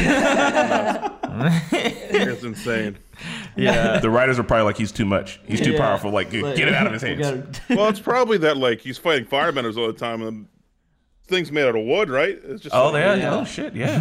[1.72, 2.98] it's insane.
[3.62, 4.00] Yeah.
[4.02, 5.40] the writers are probably like he's too much.
[5.46, 5.80] He's too Yeah.
[5.80, 6.12] powerful.
[6.12, 7.60] Like get it out of his We hands.
[7.60, 10.48] gotta- Well, it's probably that like he's fighting firebenders all the time, and
[11.28, 12.40] things made out of wood, right?
[12.44, 13.16] It's just Oh, like, yeah.
[13.16, 13.36] Yeah.
[13.36, 13.76] Oh shit.
[13.76, 13.98] Yeah.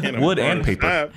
[0.00, 0.80] can't wood and paper.
[0.82, 1.12] snap.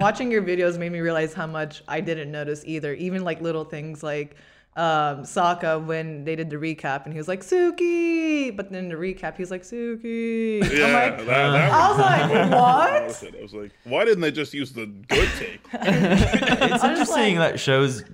[0.00, 2.92] watching your videos made me realize how much I didn't notice either.
[2.94, 4.36] Even like little things like
[4.76, 8.88] um, Sokka when they did the recap and he was like Suki, but then in
[8.90, 10.60] the recap he was like Suki.
[10.70, 13.34] Yeah, I'm like, that, that I was like, I what?
[13.38, 15.60] I was like, why didn't they just use the good take?
[15.72, 18.04] It's interesting like- that shows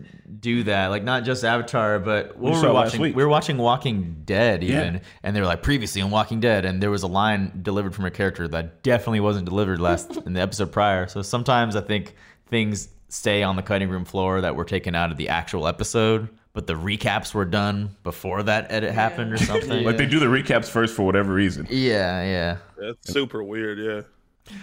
[0.40, 3.00] do that, like not just Avatar, but what We were we watching?
[3.00, 4.80] We were watching Walking Dead, Yeah.
[4.82, 7.94] even, and they were like previously on Walking Dead, and there was a line delivered
[7.94, 11.06] from a character that definitely wasn't delivered last in the episode prior.
[11.06, 12.14] So sometimes I think
[12.48, 16.28] things stay on the cutting room floor that were taken out of the actual episode,
[16.52, 19.84] but the recaps were done before that edit happened or something.
[19.84, 21.66] Like they do the recaps first for whatever reason.
[21.70, 22.56] yeah, yeah.
[22.78, 23.78] That's super weird.
[23.78, 24.02] Yeah.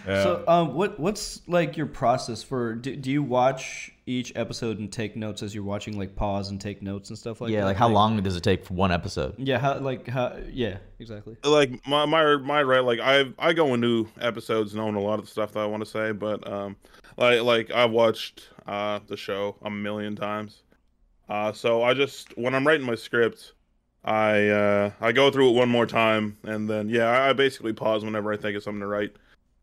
[0.05, 0.23] Yeah.
[0.23, 2.75] So, um, what what's like your process for?
[2.75, 6.59] Do, do you watch each episode and take notes as you're watching, like pause and
[6.59, 7.61] take notes and stuff like yeah, that?
[7.61, 9.35] Yeah, like how long does it take for one episode?
[9.37, 10.37] Yeah, how like how?
[10.51, 11.37] Yeah, exactly.
[11.43, 15.25] like my my my right like I I go into episodes knowing a lot of
[15.25, 16.75] the stuff that I want to say, but um
[17.17, 20.61] like like I've watched uh the show a million times.
[21.29, 23.53] Uh so I just when I'm writing my script,
[24.03, 27.73] I uh I go through it one more time and then yeah, I, I basically
[27.73, 29.13] pause whenever I think of something to write.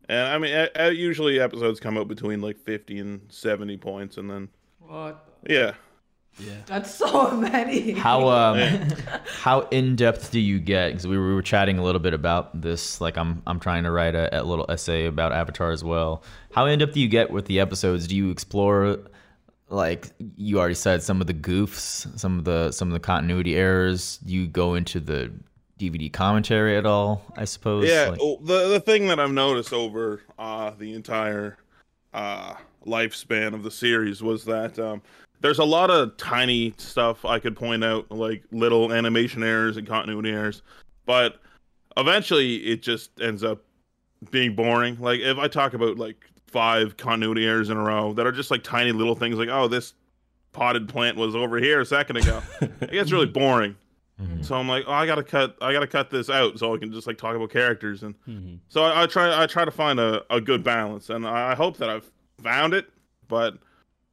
[0.09, 4.17] And I mean a, a- usually episodes come up between like 50 and 70 points
[4.17, 4.49] and then
[4.79, 5.23] What?
[5.49, 5.73] yeah.
[6.39, 6.53] Yeah.
[6.67, 7.93] That's so many.
[7.93, 8.59] How um
[9.41, 10.89] how in depth do you get?
[10.89, 13.01] Because we were, we were chatting a little bit about this.
[13.01, 16.21] Like I'm I'm trying to write a, a little essay about Avatar as well.
[16.51, 18.05] How in depth do you get with the episodes?
[18.07, 18.99] Do you explore
[19.69, 23.55] like you already said some of the goofs, some of the some of the continuity
[23.55, 24.19] errors?
[24.25, 25.31] You go into the
[25.79, 27.21] DVD commentary at all?
[27.35, 27.87] I suppose.
[27.87, 31.57] Yeah, Like- well, the the thing that I've noticed over uh, the entire
[32.13, 35.01] uh, lifespan of the series was that um,
[35.41, 39.85] there's a lot of tiny stuff I could point out, like little animation errors and
[39.87, 40.61] continuity errors,
[41.05, 41.39] but
[41.95, 43.59] eventually it just ends up
[44.31, 44.97] being boring.
[44.99, 48.51] Like if I talk about like five continuity errors in a row that are just
[48.51, 49.93] like tiny little things, like oh this
[50.51, 53.75] potted plant was over here a second ago, it gets really boring.
[54.21, 54.41] Mm-hmm.
[54.41, 56.91] So I'm like, oh, I gotta cut, I gotta cut this out so I can
[56.91, 58.55] just like talk about characters, and mm-hmm.
[58.67, 61.55] so I, I try, I try to find a, a good balance, and I, I
[61.55, 62.09] hope that I've
[62.41, 62.89] found it,
[63.27, 63.57] but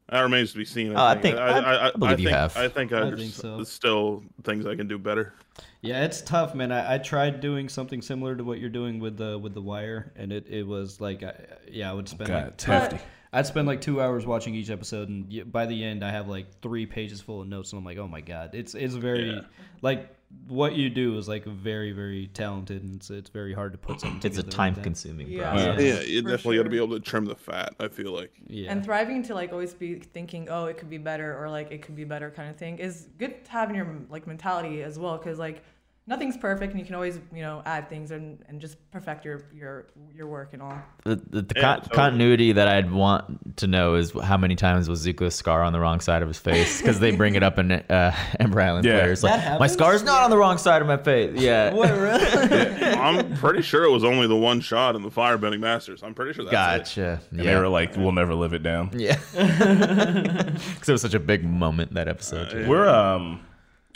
[0.08, 0.92] that remains to be seen.
[0.92, 2.56] Oh, I uh, think- I- I believe you think, have.
[2.56, 3.64] I think I there's think so.
[3.64, 5.34] still things I can do better.
[5.80, 6.72] Yeah, it's tough, man.
[6.72, 10.12] I, I tried doing something similar to what you're doing with the with the wire,
[10.16, 11.34] and it, it was like, I,
[11.70, 12.98] yeah, I would spend God, like it's hefty.
[13.32, 16.46] I'd spend like two hours watching each episode, and by the end, I have like
[16.62, 19.40] three pages full of notes, and I'm like, oh my god, it's it's very Yeah.
[19.82, 20.08] like
[20.48, 24.00] what you do is like very very talented, and it's it's very hard to put
[24.00, 24.18] something.
[24.22, 25.50] it's a together like time consuming Yeah.
[25.50, 25.80] process.
[25.82, 27.74] Yeah, you For definitely got to be able to trim the fat.
[27.80, 28.32] I feel like.
[28.46, 31.70] Yeah, And thriving to like always be thinking, oh, it could be better, or like
[31.70, 34.82] it could be better, kind of thing, is good to have in your like mentality
[34.82, 35.62] as well, because like
[36.06, 39.42] nothing's perfect, and you can always you know add things and, and just perfect your
[39.54, 40.78] your your work and all.
[41.04, 41.94] The, the, the Yeah, con- totally.
[41.96, 45.80] continuity that I'd want to know is how many times was Zuko's scar on the
[45.80, 46.80] wrong side of his face?
[46.80, 49.00] Because they bring it up in uh, Ember Island Yeah.
[49.00, 49.22] players.
[49.22, 49.72] Like, my happens?
[49.72, 51.40] scar's not on the wrong side of my face.
[51.40, 51.72] Yeah.
[51.72, 52.84] What really?
[52.94, 56.02] I'm pretty sure it was only the one shot in the Firebending Masters.
[56.02, 57.00] I'm pretty sure that's it.
[57.00, 57.20] Gotcha.
[57.30, 59.18] And they were like, "We'll never live it down." Yeah.
[59.74, 62.50] Because it was such a big moment that episode.
[62.50, 62.68] too.
[62.68, 63.40] We're um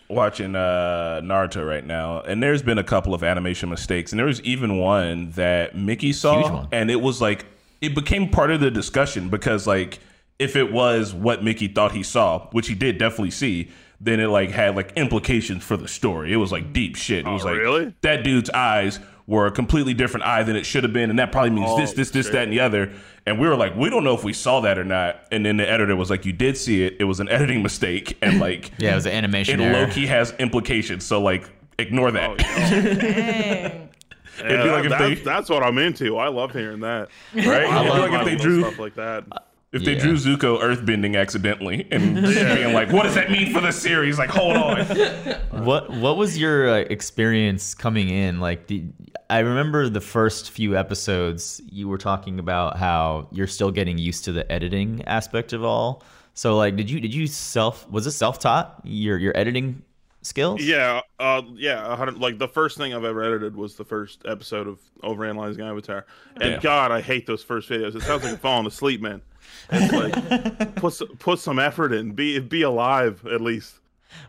[0.08, 4.26] watching uh Naruto right now, and there's been a couple of animation mistakes, and there
[4.26, 7.46] was even one that Mickey saw, and it was like
[7.80, 10.00] it became part of the discussion because like
[10.38, 14.28] if it was what Mickey thought he saw, which he did definitely see, then it
[14.28, 16.32] like had like implications for the story.
[16.32, 17.26] It was like deep shit.
[17.26, 17.94] It was like really?
[18.02, 21.30] that dude's eyes were a completely different eye than it should have been, and that
[21.30, 22.32] probably means this, Oh, this, this, shit.
[22.32, 22.90] that, and the other.
[23.26, 25.20] And we were like, we don't know if we saw that or not.
[25.30, 26.96] And then the editor was like, you did see it.
[26.98, 29.86] It was an editing mistake, and like, Yeah, it was an animation it error.
[29.86, 31.04] low key has implications.
[31.04, 32.30] So like, ignore that.
[32.30, 33.68] Oh, yeah.
[33.68, 33.88] Dang.
[34.38, 36.16] It'd be like if that's, they- that's what I'm into.
[36.16, 37.08] I love hearing that.
[37.34, 37.46] right?
[37.46, 39.24] I It'd love like if they little drew stuff like that.
[39.72, 40.00] If they Yeah.
[40.00, 44.18] drew Zuko earthbending accidentally and being like, what does that mean for the series?
[44.18, 44.86] Like, hold on.
[45.50, 48.40] What What was your uh, experience coming in?
[48.40, 48.92] Like, did,
[49.28, 51.60] I remember the first few episodes.
[51.70, 56.02] You were talking about how you're still getting used to the editing aspect of all.
[56.34, 59.82] So, like, did you did you self was it self taught your your editing
[60.22, 60.62] skills?
[60.62, 61.92] Yeah, uh, yeah.
[61.92, 65.60] a hundred- Like the first thing I've ever edited was the first episode of Overanalyzing
[65.60, 66.06] Avatar,
[66.40, 66.60] and Yeah.
[66.60, 67.94] God, I hate those first videos.
[67.94, 69.22] It sounds like I'm falling asleep, man.
[69.70, 73.76] It's like put put some effort in, be be alive at least.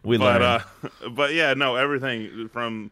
[0.03, 0.59] we But uh,
[1.11, 2.91] but yeah, no, everything from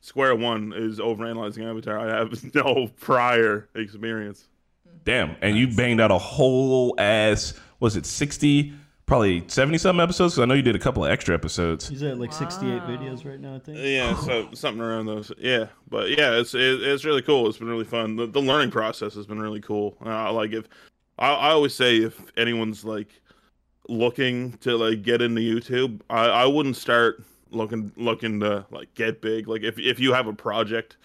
[0.00, 1.98] square one is Overanalyzing Avatar.
[1.98, 4.44] I have no prior experience.
[5.04, 5.36] Damn.
[5.40, 8.72] And you banged out a whole ass, was it 60,
[9.06, 10.34] probably 70 something episodes?
[10.34, 11.88] Because I know you did a couple of extra episodes.
[11.88, 13.78] He's at like 68 videos right now, I think.
[13.80, 15.32] Yeah, so something around those.
[15.38, 17.48] Yeah, but yeah, it's it, it's really cool.
[17.48, 18.16] It's been really fun.
[18.16, 19.96] The, the learning process has been really cool.
[20.04, 20.68] Uh, like if
[21.18, 23.08] I, I always say if anyone's like
[23.88, 29.20] looking to like get into YouTube, I, I wouldn't start looking looking to like get
[29.20, 29.48] big.
[29.48, 30.96] Like if if you have a project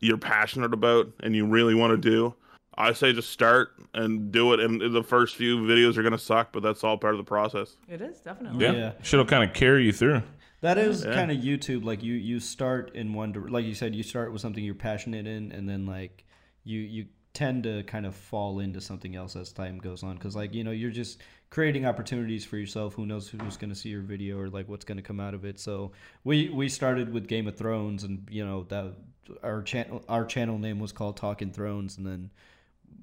[0.00, 2.34] you're passionate about and you really want to do,
[2.78, 4.60] I say just start and do it.
[4.60, 7.76] And the first few videos are gonna suck, but that's all part of the process.
[7.88, 8.64] It is definitely.
[8.64, 8.92] Yeah, Yeah.
[9.02, 10.22] shit'll kind of carry you through.
[10.60, 11.14] That is Yeah.
[11.14, 11.84] kind of YouTube.
[11.84, 14.74] Like you, you start in one, dir- like you said, you start with something you're
[14.74, 16.24] passionate in, and then like
[16.64, 20.14] you, you tend to kind of fall into something else as time goes on.
[20.14, 22.94] Because like you know, you're just creating opportunities for yourself.
[22.94, 25.34] Who knows who's going to see your video or like what's going to come out
[25.34, 25.58] of it.
[25.60, 25.92] So
[26.24, 28.94] we we started with Game of Thrones, and you know that
[29.42, 32.30] our channel our channel name was called Talking Thrones, and then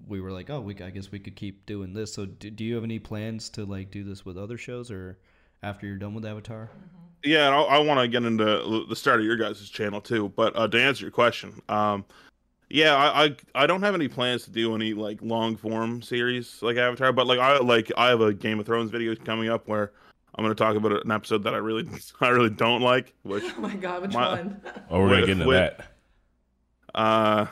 [0.08, 2.13] we were like, oh, we I guess we could keep doing this.
[2.13, 5.17] So do, do you have any plans to like do this with other shows or
[5.63, 6.69] after you're done with Avatar?
[7.24, 10.32] Yeah, and I, I want to get into the start of your guys' channel too.
[10.36, 12.06] But uh, to answer your question, um,
[12.69, 16.62] yeah, I, I I don't have any plans to do any like long form series
[16.62, 17.12] like Avatar.
[17.13, 19.91] But like I like I have a Game of Thrones video coming up where
[20.36, 21.88] I'm going to talk about an episode that I really
[22.21, 24.62] I really don't like, which Oh my god, which My- one?
[24.91, 25.86] Oh, we're gonna get into with- that.
[26.93, 27.48] uh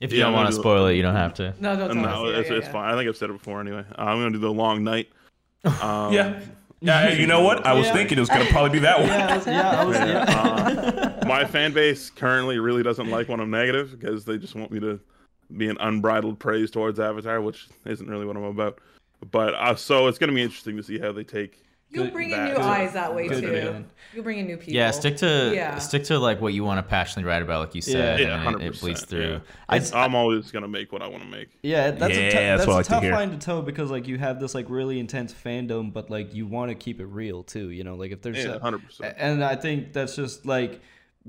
[0.00, 1.54] If you Yeah, don't want gonna to do- spoil it, you don't have to.
[1.60, 2.38] No, don't tell no, us.
[2.40, 2.72] It's, yeah, it's yeah.
[2.72, 2.92] fine.
[2.94, 3.84] I think I've said it before anyway.
[3.98, 5.08] Uh, I'm going to do the Long Night.
[5.82, 6.40] Um, Yeah.
[6.82, 7.66] Yeah, you know what?
[7.66, 7.92] I was Yeah.
[7.92, 9.08] thinking it was gonna probably be that one.
[9.10, 11.18] Yeah, was, yeah, was, yeah.
[11.22, 14.70] uh, my fan base currently really doesn't like when I'm negative because they just want
[14.72, 14.98] me to
[15.58, 18.78] be an unbridled praise towards Avatar, which isn't really what I'm about.
[19.30, 21.62] But uh, so it's going to be interesting to see how they take.
[21.92, 23.42] You'll Good- bring in new good- eyes that way too.
[23.50, 23.86] man.
[24.14, 24.74] You'll bring in new people.
[24.74, 25.78] Yeah, stick to Yeah.
[25.78, 28.62] stick to like what you want to passionately write about, like you said, Yeah, and
[28.62, 29.32] it, it 100%, bleeds through.
[29.32, 29.38] yeah.
[29.68, 31.48] I, I'm always going to make what I want to make.
[31.62, 33.12] Yeah, that's Yeah, tou- that's that's what I a like to tough hear.
[33.12, 36.46] line to toe because like you have this like really intense fandom, but like you
[36.46, 37.70] want to keep it real too.
[37.70, 39.14] You know, like if there's Yeah, 100%.
[39.18, 40.80] and I think that's just like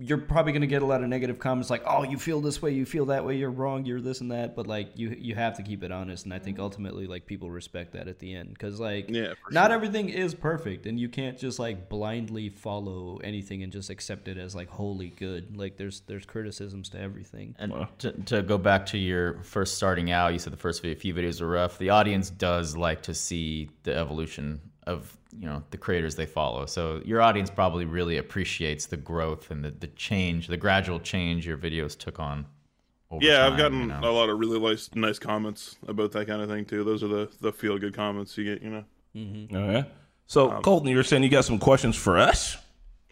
[0.02, 2.72] you're probably gonna get a lot of negative comments like, oh, you feel this way,
[2.72, 4.56] you feel that way, you're wrong, you're this and that.
[4.56, 6.64] But like you you have to keep it honest, and I think mm-hmm.
[6.64, 9.76] ultimately like people respect that at the end because like Yeah, not sure.
[9.76, 14.38] everything is perfect, and you can't just like blindly follow anything and just accept it
[14.38, 15.56] as like wholly good.
[15.56, 17.56] Like there's there's criticisms to everything.
[17.60, 21.14] And to, to go back to your first starting out, you said the first few
[21.14, 21.78] videos were rough.
[21.78, 26.66] The audience does like to see the evolution of you know the creators they follow.
[26.66, 31.46] So your audience probably really appreciates the growth and the, the change, the gradual change
[31.46, 32.46] your videos took on.
[33.10, 34.00] Over Yeah, time, I've gotten you know.
[34.04, 36.84] a lot of really nice, nice comments about that kind of thing too.
[36.84, 38.86] Those are the, the feel good comments you get, you know.
[39.54, 39.84] Oh, yeah.
[40.28, 42.58] So, Colton, you were saying you got some questions for us?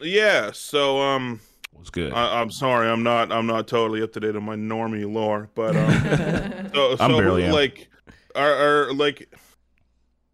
[0.02, 1.42] Yeah, so um,
[1.74, 2.14] What's good?
[2.14, 5.50] I, I'm sorry, I'm not I'm not totally up to date on my normie lore,
[5.56, 7.90] but um, so, so I'm barely like
[8.36, 9.30] are, are like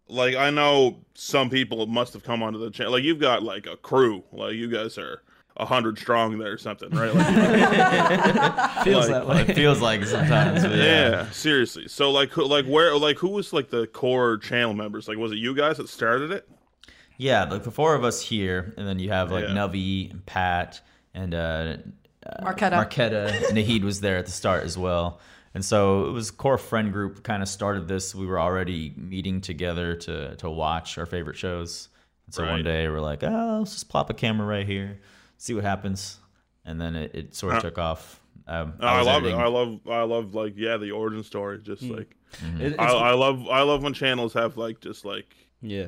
[0.08, 2.92] like I know some people must have come onto the channel.
[2.92, 5.22] Like you've got like a crew, like you guys are
[5.58, 7.14] a hundred strong there or something, right?
[7.14, 7.24] Like,
[8.84, 9.40] Feels Like- that way.
[9.48, 10.62] it feels like sometimes.
[10.64, 10.70] Yeah.
[10.76, 11.30] yeah.
[11.30, 11.88] seriously.
[11.88, 15.08] So like who like where like who was like the core channel members?
[15.08, 16.48] Like was it you guys that started it?
[17.18, 19.54] Yeah, like the four of us here, and then you have like Yeah.
[19.54, 20.82] Navi, and Pat,
[21.14, 21.76] and uh,
[22.42, 22.72] Marquetta.
[22.84, 23.32] Marquetta.
[23.52, 25.18] Nahid was there at the start as well.
[25.56, 28.14] And so it was core friend group kind of started this.
[28.14, 31.88] We were already meeting together to to watch our favorite shows.
[32.26, 35.00] And so one day we're like, oh, let's just plop a camera right here,
[35.38, 36.18] see what happens.
[36.66, 38.20] And then it, it sort of Uh, took off.
[38.46, 39.32] Um, I, was love it.
[39.32, 41.58] I love I love like yeah the origin story.
[41.62, 42.14] Just like
[42.60, 45.86] It- it's, I, I love I love when channels have like just like yeah,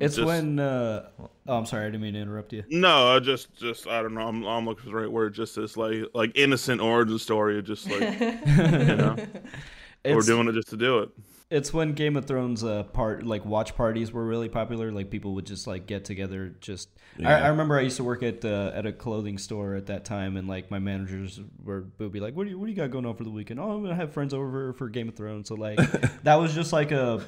[0.00, 0.58] it's just- when.
[0.58, 1.08] Uh,
[1.46, 2.64] oh, I'm sorry, I didn't mean to interrupt you.
[2.70, 5.34] no I just just I don't know I'm I'm looking for the right word.
[5.34, 7.62] Just this like like innocent origin story.
[7.62, 9.16] Just like you know
[10.04, 11.10] we're doing it just to do it.
[11.50, 14.92] It's when Game of Thrones uh, part like watch parties were really popular.
[14.92, 16.54] Like people would just like get together.
[16.60, 16.90] Just
[17.24, 20.04] I, I remember I used to work at uh, at a clothing store at that
[20.04, 22.76] time, and like my managers were would be like, "What do you what do you
[22.76, 25.16] got going on for the weekend?" Oh, I'm gonna have friends over for Game of
[25.16, 25.48] Thrones.
[25.48, 25.78] So like
[26.22, 27.24] that was just like a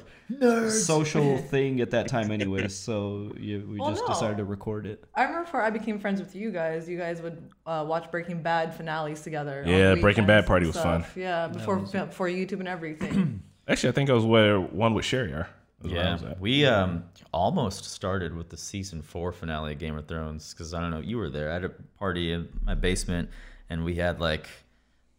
[0.69, 2.75] social thing at that time, anyways.
[2.75, 4.13] So you, we Well, just no.
[4.13, 5.03] decided to record it.
[5.15, 8.41] I remember before I became friends with you guys, you guys would uh, watch Breaking
[8.43, 9.63] Bad finales together.
[9.65, 11.05] Yeah, Breaking Bad party was fun.
[11.15, 13.41] Yeah, before before YouTube and everything.
[13.67, 15.49] Actually, I think I was where one with Sherry are.
[15.83, 19.97] is where I Yeah, we um almost started with the season four finale of Game
[19.97, 21.49] of Thrones because I don't know you were there.
[21.49, 23.29] I had a party in my basement,
[23.69, 24.47] and we had like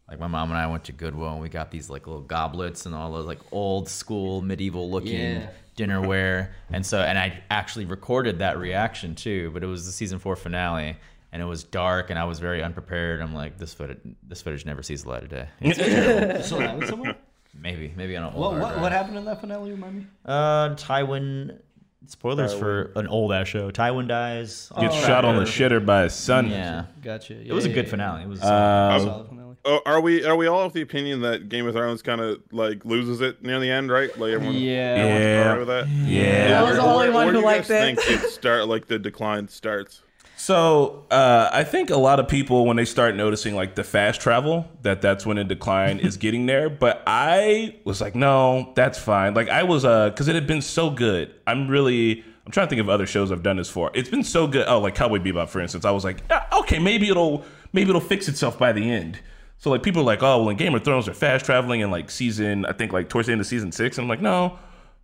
[0.09, 2.85] like my mom and I went to Goodwill and we got these like little goblets
[2.85, 5.49] and all those like old school medieval looking Yeah.
[5.77, 9.49] dinnerware, and so and I actually recorded that reaction too.
[9.51, 10.97] But it was the season four finale.
[11.31, 13.19] And it was dark, and I was very unprepared.
[13.19, 15.47] I'm like, this footage, this footage never sees the light of day.
[15.61, 15.79] It's
[16.47, 17.15] So that was someone.
[17.53, 19.71] Maybe, maybe on an old What what, what happened in that finale?
[19.71, 20.07] Remind me.
[20.25, 21.59] Uh, Tywin
[22.05, 23.71] Spoilers for an old ass show.
[23.71, 24.69] Tywin dies.
[24.77, 26.49] Gets Oh, shot on the shitter by his son.
[26.49, 27.33] Yeah, Gotcha.
[27.39, 28.23] it was a good finale.
[28.23, 28.41] It was.
[28.41, 29.55] uh, Solid finale.
[29.65, 32.41] Oh, are we are we all of the opinion that Game of Thrones kind of
[32.51, 34.09] like loses it near the end, right?
[34.19, 34.95] Like everyone, Yeah.
[34.97, 35.57] everyone's Yeah.
[35.57, 35.87] with that.
[35.87, 36.59] Yeah.
[36.59, 37.97] I was the only Where- one where who do you liked guys it.
[38.05, 40.01] Think it start like the decline starts.
[40.43, 44.19] So uh, I think a lot of people, when they start noticing like the fast
[44.19, 46.69] travel, that that's when a decline is getting there.
[46.69, 49.35] But I was like, no, that's fine.
[49.35, 51.33] Like I was, uh, because it had been so good.
[51.47, 53.89] I'm really, I'm trying to think of other shows I've done this for.
[53.93, 54.65] It's been so good.
[54.67, 55.85] Oh, like Cowboy Bebop, for instance.
[55.85, 59.19] I was like, "Ah, okay, maybe it'll, maybe it'll fix itself by the end.
[59.59, 61.89] So like people are like, oh, well, in Game of Thrones, they're fast traveling in
[61.89, 63.97] like season, I think like towards the end of season six.
[63.97, 64.59] And I'm like, no,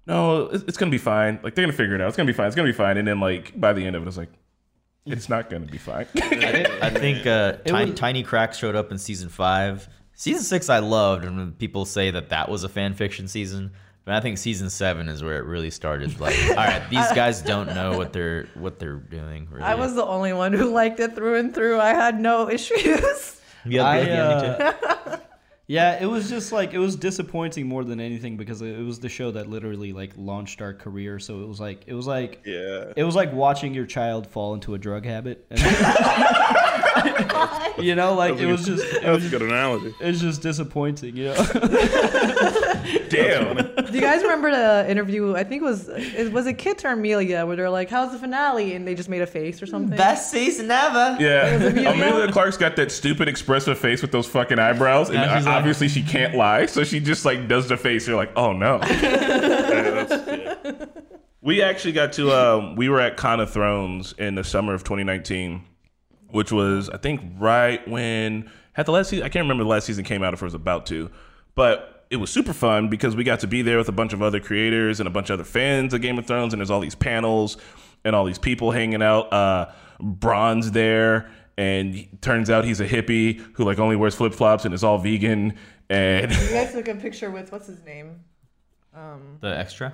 [0.06, 1.40] no, it's, it's gonna be fine.
[1.44, 2.10] Like they're gonna figure it out.
[2.10, 2.48] It's gonna be fine.
[2.48, 2.98] It's gonna be fine.
[2.98, 4.34] And then like by the end of it, I was like,
[5.06, 6.08] it's not gonna be fine.
[6.16, 9.88] I think uh, Tiny, was- Tiny Cracks showed up in season five.
[10.14, 13.72] Season six, I loved, and people say that that was a fan fiction season.
[14.06, 16.20] But I think season seven is where it really started.
[16.20, 19.48] Like, all right, these guys don't know what they're what they're doing.
[19.52, 19.64] Really.
[19.64, 21.80] I was the only one who liked it through and through.
[21.80, 23.40] I had no issues.
[23.66, 25.12] Yeah, I, yeah, me too.
[25.12, 25.18] uh,
[25.72, 29.08] yeah, it was just like it was disappointing more than anything because it was the
[29.08, 31.20] show that literally like launched our career.
[31.20, 32.92] So it was like it was like Yeah.
[32.96, 35.46] it was like watching your child fall into a drug habit.
[35.52, 35.60] And-
[37.86, 39.94] you know, like it was just it was good analogy.
[40.02, 41.16] it was just disappointing.
[41.16, 41.36] You know,
[43.10, 43.56] Damn.
[43.56, 45.36] Do you guys remember the interview?
[45.36, 48.20] I think it was it was it Kit or Emilia where they're like, "How's the
[48.20, 49.98] finale?" and they just made a face or something.
[49.98, 51.18] Best season ever.
[51.20, 51.90] Yeah, Emilia?
[51.90, 55.56] Emilia Clarke's got that stupid expressive face with those fucking eyebrows, and Yeah, she's like-
[55.56, 58.08] obviously she can't lie, so she just like does the face.
[58.08, 58.80] You're like, oh no.
[58.90, 60.86] Yeah, yeah.
[61.42, 62.32] we actually got to.
[62.32, 65.64] Um, we were at Con of Thrones in the summer of 2019,
[66.30, 69.26] which was I think right when had the last season.
[69.26, 71.10] I can't remember the last season came out if it was about to,
[71.56, 74.22] but it was super fun because we got to be there with a bunch of
[74.22, 76.80] other creators and a bunch of other fans of Game of Thrones, and there's all
[76.80, 77.58] these panels
[78.04, 79.32] and all these people hanging out.
[79.32, 79.68] Uh,
[80.00, 84.66] Bron's there, and he- turns out he's a hippie who like only wears flip flops
[84.66, 85.54] and is all vegan.
[85.90, 88.22] And You guys took a picture with what's his name?
[89.42, 89.94] The extra.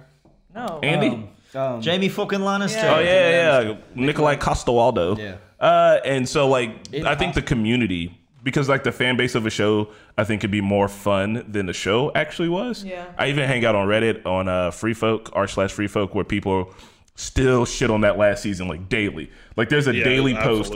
[0.54, 0.80] No.
[0.82, 1.30] Andy.
[1.54, 2.76] um, Jamie fucking Lannister.
[2.82, 2.96] Yeah.
[2.96, 5.18] Oh yeah, yeah, Nikolaj Coster-Waldau.
[5.18, 5.36] Yeah.
[5.60, 9.46] Uh, and so like It- I think the community because like the fan base of
[9.46, 12.86] a show I think could be more fun than the show actually was.
[12.86, 13.06] Yeah.
[13.18, 16.24] I even hang out on Reddit on uh Free Folk r slash Free Folk where
[16.24, 16.74] people
[17.16, 19.30] still shit on that last season like daily.
[19.58, 20.74] Like there's a Yeah, daily post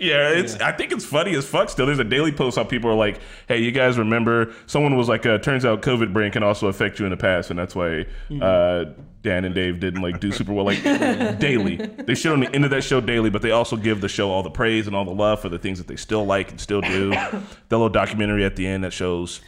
[0.00, 0.38] Absolutely, they do.
[0.38, 0.54] yeah, it's.
[0.60, 1.68] I think it's funny as fuck.
[1.70, 5.08] Still, there's a daily post how people are like, "Hey, you guys remember?" Someone was
[5.08, 7.74] like, uh, "Turns out COVID brain can also affect you in the past, and that's
[7.74, 8.06] why
[8.40, 8.84] uh,
[9.22, 10.82] Dan and Dave didn't like do super well." Like
[11.38, 14.08] daily, they shit on the end of that show daily, but they also give the
[14.08, 16.50] show all the praise and all the love for the things that they still like
[16.50, 17.10] and still do.
[17.68, 19.40] the little documentary at the end that shows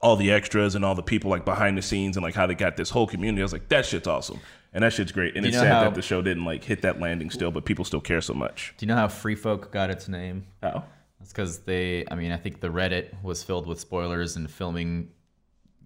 [0.00, 2.54] all the extras and all the people like behind the scenes and like how they
[2.54, 3.40] got this whole community.
[3.40, 4.38] I was like, that shit's awesome.
[4.74, 5.36] And that shit's great.
[5.36, 7.30] And Do you it's know sad how- that the show didn't like hit that landing
[7.30, 8.74] still, but people still care so much.
[8.76, 10.44] Do you know how Free Folk got its name?
[10.62, 10.82] Oh.
[11.20, 15.10] That's because they, I mean, I think the Reddit was filled with spoilers and filming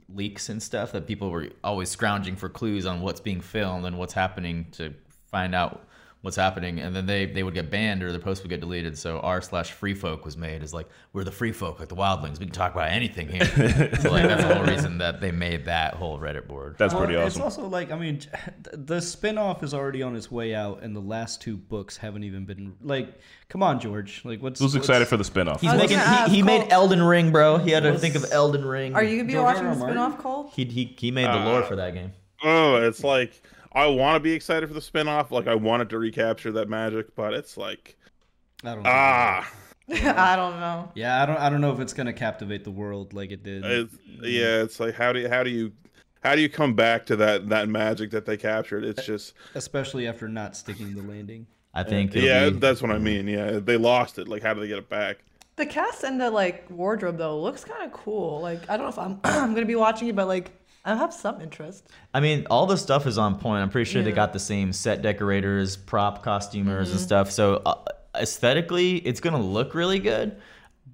[0.09, 3.99] leaks and stuff that people were always scrounging for clues on what's being filmed and
[3.99, 4.95] what's happening to
[5.31, 5.85] find out
[6.29, 6.79] what's happening.
[6.79, 8.99] And then they, they would get banned or their posts would get deleted.
[8.99, 11.97] So r slash free folk was made as like, we're the free folk, like the
[11.97, 12.39] wildlings.
[12.39, 13.45] We can talk about anything here.
[14.01, 16.77] so like that's the whole reason that they made that whole Reddit board.
[16.77, 18.21] That's Well, pretty uh, It's also like I mean,
[18.73, 22.45] the spin-off is already on its way out, and the last two books haven't even
[22.45, 23.19] been like.
[23.49, 24.21] Come on, George.
[24.27, 25.61] Like, what's Who's excited for the spinoff?
[25.61, 27.57] He's making, he, he made Cole- Elden Ring, bro.
[27.57, 28.95] He had to think of Elden Ring.
[28.95, 29.75] Are you gonna be George watching R.
[29.75, 29.89] the R.
[29.89, 30.51] spin-off, Cole?
[30.55, 32.13] He, he, he made the lore uh, for that game.
[32.45, 35.31] Oh, it's like I want to be excited for the spinoff.
[35.31, 37.97] Like I wanted to recapture that magic, but it's like
[38.65, 38.91] I don't know.
[38.93, 39.53] ah,
[39.91, 40.91] I don't know.
[40.95, 41.39] Yeah, I don't.
[41.39, 43.65] I don't know if it's gonna captivate the world like it did.
[43.65, 44.63] it's, yeah.
[44.63, 45.73] It's like how do you, how do you
[46.23, 48.85] how do you come back to that that magic that they captured?
[48.85, 51.47] It's just especially after not sticking the landing.
[51.75, 52.17] I think.
[52.17, 53.29] it'll yeah, be- that's what I mean.
[53.29, 54.29] Yeah, they lost it.
[54.29, 55.19] Like how do they get it back?
[55.57, 58.41] The cast and the like wardrobe though looks kind of cool.
[58.41, 60.51] Like I don't know if I'm I'm gonna be watching it, but like
[60.85, 61.87] I have some interest.
[62.15, 63.63] I mean, all the stuff is on point.
[63.63, 66.97] I'm pretty sure they got the same set decorators, prop costumers, Mm-hmm.
[66.97, 67.31] and stuff.
[67.31, 67.75] So uh,
[68.15, 70.37] aesthetically, it's gonna look really good.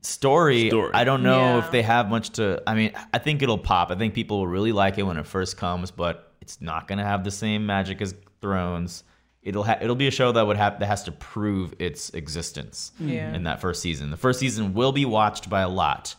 [0.03, 0.91] Story, Story.
[0.93, 1.59] I don't know Yeah.
[1.65, 2.63] if they have much to.
[2.67, 3.91] I mean, I think it'll pop.
[3.91, 7.05] I think people will really like it when it first comes, but it's not gonna
[7.05, 9.05] have the same magic as Thrones.
[9.43, 12.93] It'll ha- it'll be a show that would have that has to prove its existence
[12.99, 13.33] Yeah.
[13.35, 14.11] in that first season.
[14.11, 16.15] The first season will be watched by a lot,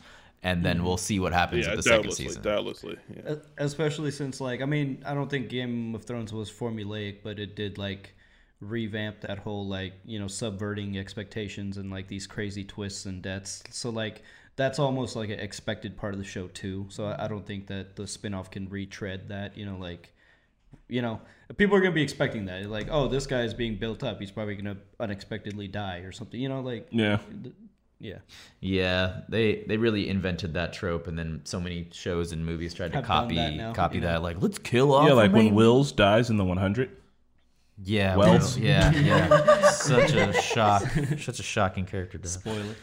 [0.46, 0.86] and then Mm-hmm.
[0.86, 2.42] we'll see what happens Yeah, with the second season.
[2.42, 2.98] doubtlessly.
[3.16, 3.36] Yeah.
[3.58, 7.56] Especially since, like, I mean, I don't think Game of Thrones was formulaic, but it
[7.56, 8.14] did like
[8.62, 13.64] revamp that whole like you know subverting expectations and like these crazy twists and deaths.
[13.72, 14.22] So like
[14.56, 16.86] that's almost like an expected part of the show too.
[16.90, 19.58] So I I don't think that the spinoff can retread that.
[19.58, 20.14] You know, like
[20.88, 21.20] you know,
[21.58, 22.66] people are gonna be expecting that.
[22.70, 24.20] Like, oh, this guy is being built up.
[24.20, 26.40] He's probably gonna unexpectedly die or something.
[26.40, 27.20] You know, like Yeah.
[28.00, 28.18] Yeah.
[28.60, 32.92] Yeah, they they really invented that trope, and then so many shows and movies tried
[32.94, 34.08] to Have done copy that now, copy you know?
[34.08, 34.22] that.
[34.24, 35.08] Like, let's kill off.
[35.08, 36.90] Yeah, a like when main- Wills dies in the 100.
[37.84, 38.58] Yeah, Wells.
[38.58, 39.70] Will, yeah, yeah.
[39.72, 40.84] Such a shock,
[41.20, 42.32] such a shocking character death.
[42.32, 42.76] Spoiler.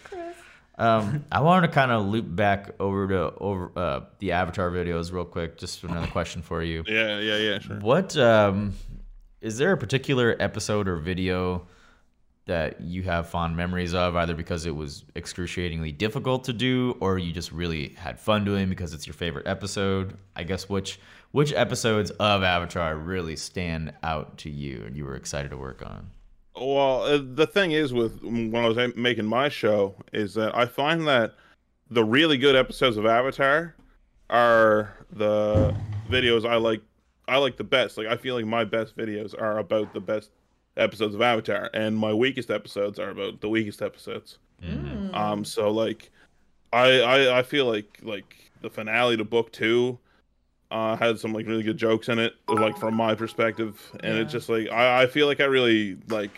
[0.78, 5.12] Um, I wanted to kind of loop back over to over uh, the Avatar videos
[5.12, 5.58] real quick.
[5.58, 6.82] Just another question for you.
[6.86, 7.76] Yeah, yeah, yeah, sure.
[7.76, 8.74] What um,
[9.40, 11.66] is there a particular episode or video
[12.46, 17.18] that you have fond memories of, either because it was excruciatingly difficult to do, or
[17.18, 20.16] you just really had fun doing because it's your favorite episode?
[20.34, 20.98] I guess which
[21.30, 25.82] which episodes of Avatar really stand out to you and you were excited to work
[25.84, 26.10] on?
[26.54, 30.54] Well, uh, the thing is with when I was ma- making my show is that
[30.54, 31.34] I find that
[31.90, 33.74] the really good episodes of Avatar
[34.28, 35.74] are the
[36.10, 36.82] videos I like.
[37.28, 37.96] I like the best.
[37.96, 40.30] Like I feel like my best videos are about the best
[40.76, 44.38] episodes of Avatar, and my weakest episodes are about the weakest episodes.
[45.12, 46.10] Um, so like,
[46.72, 49.98] I, I I feel like like the finale to book two
[50.70, 54.22] uh had some like really good jokes in it, like from my perspective, and Yeah.
[54.22, 56.30] it's just like I I feel like I really like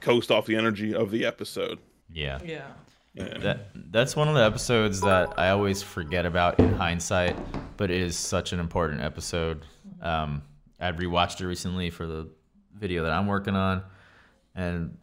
[0.00, 1.78] coast off the energy of the episode.
[2.12, 2.38] Yeah.
[2.44, 2.68] Yeah.
[3.14, 7.36] That that's one of the episodes that I always forget about in hindsight,
[7.76, 9.64] but it is such an important episode.
[10.02, 10.42] Um,
[10.80, 12.28] I rewatched it recently for the
[12.84, 13.82] video that I'm working on,
[14.54, 14.98] and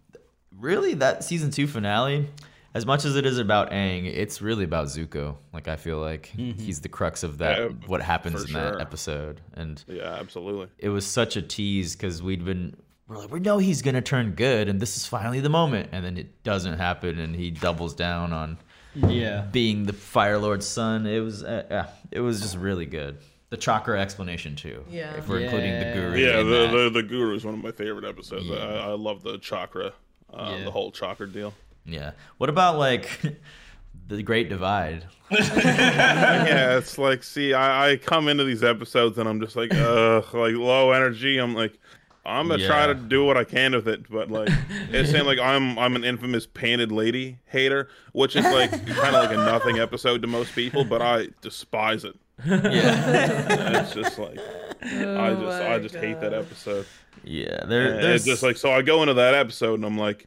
[0.59, 2.27] really that season two finale,
[2.75, 5.37] as much as it is about Aang, it's really about Zuko.
[5.51, 7.57] Like I feel like he's the crux of that.
[7.57, 10.67] Yeah, what happens in that episode, and Yeah, absolutely.
[10.77, 12.75] it was such a tease because we'd been
[13.07, 16.05] we're like we know he's gonna turn good and this is finally the moment and
[16.05, 18.57] then it doesn't happen and he doubles down on
[18.95, 19.41] Yeah.
[19.51, 21.05] being the Fire Lord's son.
[21.07, 23.17] It was uh, uh, it was just really good.
[23.51, 24.83] The chakra explanation too.
[24.89, 25.13] Yeah.
[25.15, 26.17] If we're including the guru.
[26.17, 28.45] Yeah, in the, the the guru is one of my favorite episodes.
[28.45, 28.55] Yeah.
[28.55, 29.91] I, I love the chakra,
[30.33, 30.63] uh, Yeah.
[30.63, 31.53] the whole chakra deal.
[31.85, 32.11] yeah.
[32.37, 33.19] What about like
[34.07, 35.05] the Great Divide?
[35.31, 40.33] yeah, it's like, see, I, I come into these episodes and I'm just like, ugh,
[40.33, 41.37] like low energy.
[41.37, 41.77] I'm like,
[42.25, 44.49] I'm gonna try to do what I can with it, but like,
[44.91, 49.25] it's saying like I'm I'm an infamous painted lady hater, which is like kind of
[49.25, 52.15] like a nothing episode to most people, but I despise it.
[52.45, 53.81] Yeah.
[53.81, 54.39] It's just like
[54.83, 56.85] I Oh just I just hate that episode.
[57.23, 57.65] yeah.
[57.65, 60.25] There, And there's it's just like so I go into that episode and I'm like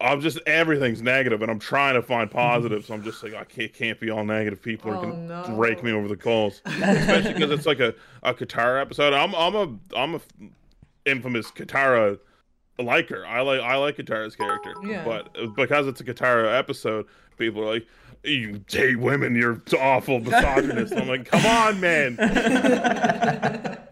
[0.00, 2.86] I'm just everything's negative and I'm trying to find positives.
[2.86, 4.60] So I'm just like I can't can't be all negative.
[4.60, 5.54] People are Oh, gonna no.
[5.56, 9.12] rake me over the coals, especially because it's like a a Katara episode.
[9.12, 10.26] I'm I'm a I'm a f-
[11.06, 12.18] infamous Katara
[12.80, 13.24] liker.
[13.24, 15.04] I like I like Katara's character, Yeah.
[15.04, 17.06] but because it's a Katara episode,
[17.38, 17.86] people are like.
[18.24, 19.34] You hate women.
[19.34, 20.94] You're awful misogynist.
[20.94, 22.16] I'm like, come on, man.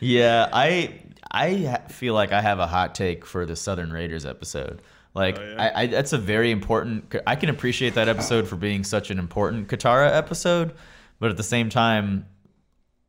[0.00, 1.00] Yeah, I
[1.30, 4.82] I feel like I have a hot take for the Southern Raiders episode.
[5.14, 5.72] Like, Oh, yeah?
[5.74, 7.14] I, I that's a very important.
[7.26, 10.74] I can appreciate that episode for being such an important Katara episode,
[11.20, 12.26] but at the same time,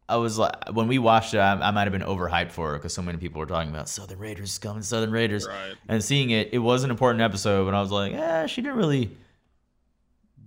[0.08, 2.80] I was like, when we watched it, I, I might have been overhyped for it
[2.80, 5.76] because so many people were talking about Southern Raiders coming, Southern Raiders, Right.
[5.88, 8.78] and seeing it, it was an important episode, but I was like, yeah, she didn't
[8.78, 9.10] really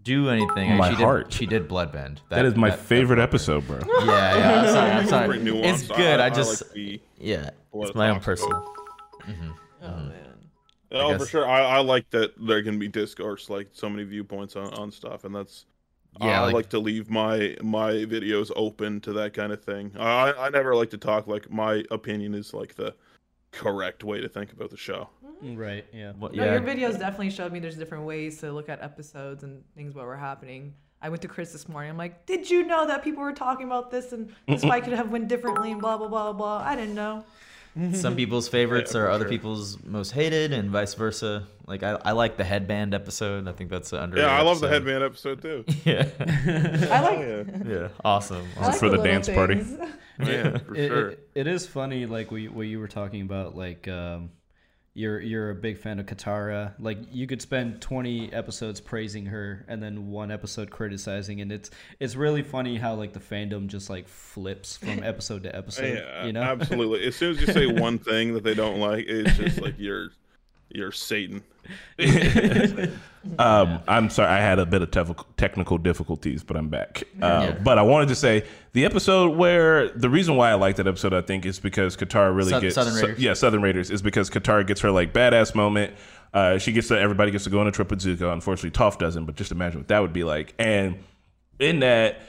[0.08, 0.76] do anything.
[0.76, 1.28] My she heart.
[1.28, 2.18] Did, she did bloodbend.
[2.30, 3.78] That is my favorite episode, bro.
[3.78, 4.60] Yeah, yeah.
[4.62, 4.90] I'm sorry.
[4.90, 5.06] I'm
[5.46, 5.60] sorry.
[5.68, 6.20] It's good.
[6.20, 6.74] I, just.
[6.74, 8.74] like Yeah, it's my own talks personal.
[9.22, 9.32] Mm-hmm.
[9.32, 9.50] Mm-hmm.
[9.82, 10.34] Oh man.
[10.90, 11.46] Oh, for sure.
[11.46, 15.24] I, I like that there can be discourse, like so many viewpoints on, on stuff,
[15.24, 15.66] and that's.
[16.20, 19.92] Yeah, I like- like, to leave my my videos open to that kind of thing.
[19.98, 22.94] I I never like to talk like my opinion is like the
[23.52, 25.10] correct way to think about the show.
[25.42, 25.84] Right.
[25.92, 26.12] Yeah.
[26.18, 29.44] Well, No, yeah, your videos definitely showed me there's different ways to look at episodes
[29.44, 30.74] and things what were happening.
[31.00, 31.90] I went to Chris this morning.
[31.90, 34.94] I'm like, did you know that people were talking about this and this fight could
[34.94, 36.58] have went differently and blah blah blah blah.
[36.58, 37.24] I didn't know.
[37.92, 39.30] some people's favorites Yeah, are other sure.
[39.30, 41.46] people's most hated, and vice versa.
[41.68, 43.46] Like I, I like the headband episode.
[43.46, 44.28] I think that's an underrated.
[44.28, 45.64] Yeah, I love the headband episode too.
[45.84, 47.18] Yeah, I like.
[47.20, 48.44] yeah, yeah, awesome.
[48.58, 49.64] I like for the little dance party.
[50.18, 51.08] yeah, for It, sure.
[51.10, 54.30] it, it is funny, like what you, what you were talking about, like um,
[54.98, 56.74] you're you're a big fan of Katara.
[56.80, 61.70] Like you could spend twenty episodes praising her and then one episode criticizing, and it's
[62.00, 66.02] it's really funny how like the fandom just like flips from episode to episode.
[66.04, 67.06] Yeah, you know, absolutely.
[67.06, 70.10] As soon as you say one thing that they don't like, it's just like you're
[70.70, 71.42] you're Satan.
[73.38, 77.02] Um, I'm sorry, I had a bit of tef- technical difficulties, but I'm back.
[77.20, 80.86] Uh, But I wanted to say the episode where the reason why I like that
[80.86, 83.20] episode, I think, is because Katara really Sou- gets Southern Sou- Raiders.
[83.22, 85.94] yeah, Southern Raiders is because Katara gets her like badass moment.
[86.32, 88.32] Uh, she gets to everybody gets to go on a trip with Zuko.
[88.32, 90.54] Unfortunately, Toph doesn't, but just imagine what that would be like.
[90.58, 90.96] And
[91.58, 92.20] in that,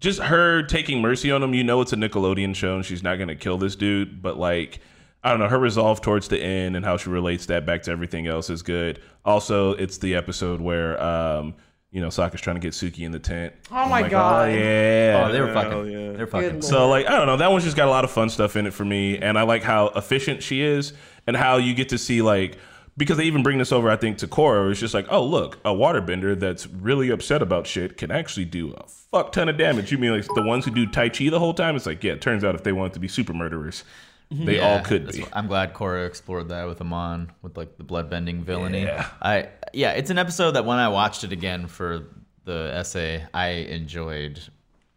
[0.00, 1.52] just her taking mercy on him.
[1.54, 4.20] You know, it's a Nickelodeon show, and she's not gonna kill this dude.
[4.22, 4.80] But like,
[5.22, 7.90] I don't know, her resolve towards the end and how she relates that back to
[7.90, 9.00] everything else is good.
[9.24, 11.54] Also, it's the episode where um,
[11.90, 13.52] you know, Sokka's trying to get Suki in the tent.
[13.70, 14.48] Oh I'm my like, God.
[14.48, 15.26] Oh yeah.
[15.26, 15.90] Oh, they were Hell fucking.
[15.90, 16.12] yeah.
[16.12, 16.50] They're fucking.
[16.50, 18.56] Good So like I don't know, that one's just got a lot of fun stuff
[18.56, 20.92] in it for me, and I like how efficient she is,
[21.26, 22.58] and how you get to see like
[22.96, 24.70] because they even bring this over, I think, to Korra.
[24.70, 28.72] It's just like, oh look, a waterbender that's really upset about shit can actually do
[28.72, 29.90] a fuck ton of damage.
[29.90, 31.76] You mean like the ones who do Tai Chi the whole time?
[31.76, 33.84] It's like, yeah, it turns out if they want to be super murderers,
[34.30, 35.24] they Yeah, all could be.
[35.32, 38.82] I'm glad Korra explored that with Amon with like the bloodbending villainy.
[38.82, 39.08] Yeah.
[39.20, 42.06] I yeah, it's an episode that when I watched it again for
[42.44, 44.40] the essay, I enjoyed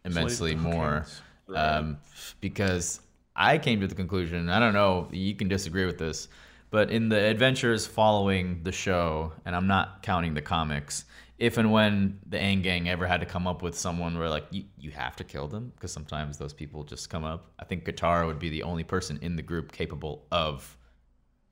[0.04, 1.06] immensely more.
[1.54, 1.98] Um,
[2.40, 3.00] because
[3.36, 6.28] I came to the conclusion, I don't know, you can disagree with this,
[6.70, 11.04] but in the adventures following the show, and I'm not counting the comics,
[11.38, 14.46] if and when the Aang gang ever had to come up with someone where like
[14.50, 17.52] you, you have to kill them because sometimes those people just come up.
[17.58, 20.76] I think Katara would be the only person in the group capable of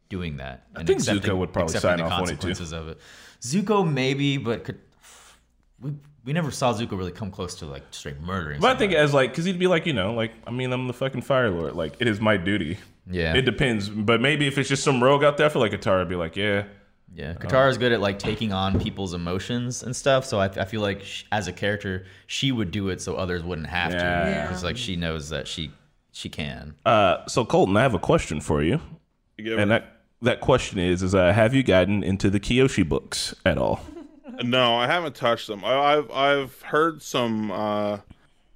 [0.09, 0.67] doing that.
[0.77, 2.33] and think Zuko would probably sign the off on it, too.
[2.33, 2.99] consequences of it.
[3.41, 4.79] Zuko maybe, but could,
[5.81, 8.61] we we never saw Zuko really come close to like straight murdering.
[8.61, 10.87] But I think as like, because he'd be like, you know, like I mean, I'm
[10.87, 11.75] the fucking Fire Lord.
[11.75, 12.79] Like it is my duty.
[13.11, 13.35] Yeah.
[13.35, 15.99] It depends, but maybe if it's just some rogue out there, I feel like Katara
[15.99, 16.67] would be like, yeah,
[17.15, 20.25] Yeah, Katara's good at like taking on people's emotions and stuff.
[20.25, 23.43] So I, I feel like sh as a character, she would do it so others
[23.43, 23.99] wouldn't have Yeah.
[24.25, 24.47] to, Yeah.
[24.47, 25.71] because like she knows that she
[26.13, 26.75] she can.
[26.87, 28.81] Uh, so Colton, I have a question for you,
[29.39, 32.89] You give and that that question is: is uh, have you gotten into the Kyoshi
[32.89, 33.81] books at all?
[34.43, 35.63] No, I haven't touched them.
[35.63, 37.99] I, I've I've heard some uh,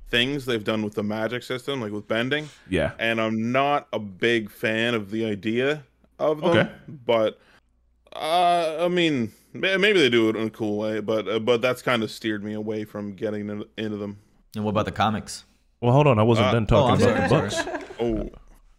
[0.09, 3.99] things they've done with the magic system, like with bending, Yeah, and I'm not a
[3.99, 5.85] big fan of the idea
[6.19, 6.49] of them.
[6.57, 6.71] Okay.
[6.89, 7.39] But
[8.15, 11.83] uh, I mean, maybe they do it in a cool way, but uh, but that's
[11.83, 14.19] kind of steered me away from getting into them.
[14.55, 15.45] And what about the comics?
[15.81, 17.83] Well, hold on, I wasn't Uh, done talking oh, about I'm the sorry, books.
[18.01, 18.31] Oh,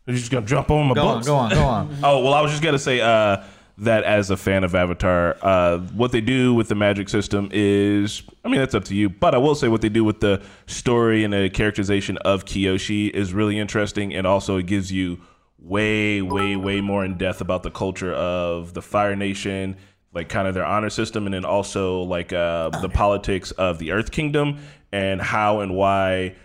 [0.05, 1.27] You're just gonna jump on my Go on, books.
[1.27, 1.97] go on, go on.
[2.03, 3.43] Oh well, I was just gonna say uh,
[3.79, 8.23] that as a fan of Avatar, uh, what they do with the magic system is,
[8.43, 9.09] I mean, that's up to you.
[9.09, 13.09] But I will say what they do with the story and the characterization of Kyoshi
[13.11, 15.19] is really interesting, and also it gives you
[15.59, 19.77] way, way, way more in depth about the culture of the Fire Nation,
[20.13, 23.91] like kind of their honor system, and then also like uh, the politics of the
[23.91, 24.59] Earth Kingdom
[24.91, 26.35] and how and why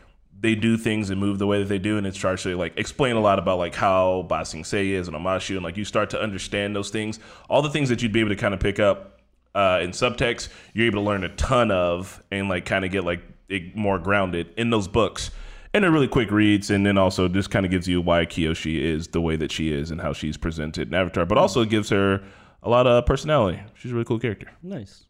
[0.40, 2.76] they do things and move the way that they do, and it starts to like
[2.76, 5.84] explain a lot about like how Ba Sing Se is and Omashu, and like you
[5.84, 8.58] start to understand those things, all the things that you'd be able to kind of
[8.58, 9.20] pick up
[9.54, 13.04] uh, in subtext, you're able to learn a ton of, and like kind of get
[13.04, 15.30] like it more grounded in those books.
[15.75, 18.79] And they're really quick reads, and then also just kind of gives you why Kyoshi
[18.81, 21.89] is the way that she is and how she's presented in Avatar, but also gives
[21.89, 22.23] her
[22.62, 23.61] a lot of personality.
[23.75, 24.51] She's a really cool character.
[24.62, 25.05] Nice.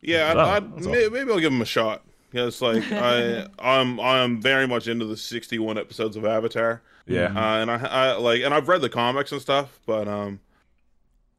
[0.00, 2.02] yeah, I'd, Oh, I'd, may, maybe I'll give them a shot.
[2.30, 6.82] Because like I, I'm I'm very much into the 61 episodes of Avatar.
[7.06, 7.26] Yeah.
[7.26, 10.40] uh, and I, I like and I've read the comics and stuff, but um,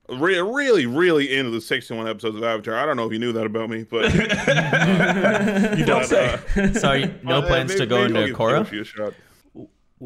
[0.09, 2.75] re- really, really into the 61 episodes of Avatar.
[2.75, 4.13] I don't know if you knew that about me, but
[5.77, 6.39] you don't but, say.
[6.55, 8.65] uh, Sorry, no uh, plans maybe- to go maybe into Korra.
[8.65, 9.13] Kyoshi a shot.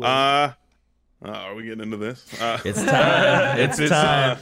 [0.02, 0.54] Uh,
[1.24, 2.26] uh, are we getting into this?
[2.42, 3.60] Uh, It's time.
[3.60, 4.38] It's It's, time.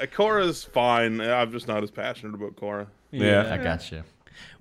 [0.00, 1.20] uh, Korra's fine.
[1.20, 2.86] I'm just not as passionate about Korra.
[3.12, 3.52] Yeah.
[3.52, 4.02] I got you.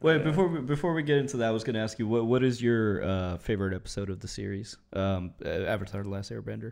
[0.02, 2.26] Wait, before we, before we get into that, I was going to ask you what
[2.26, 4.76] what is your uh, favorite episode of the series?
[4.94, 6.72] Um, uh, Avatar: The Last Airbender.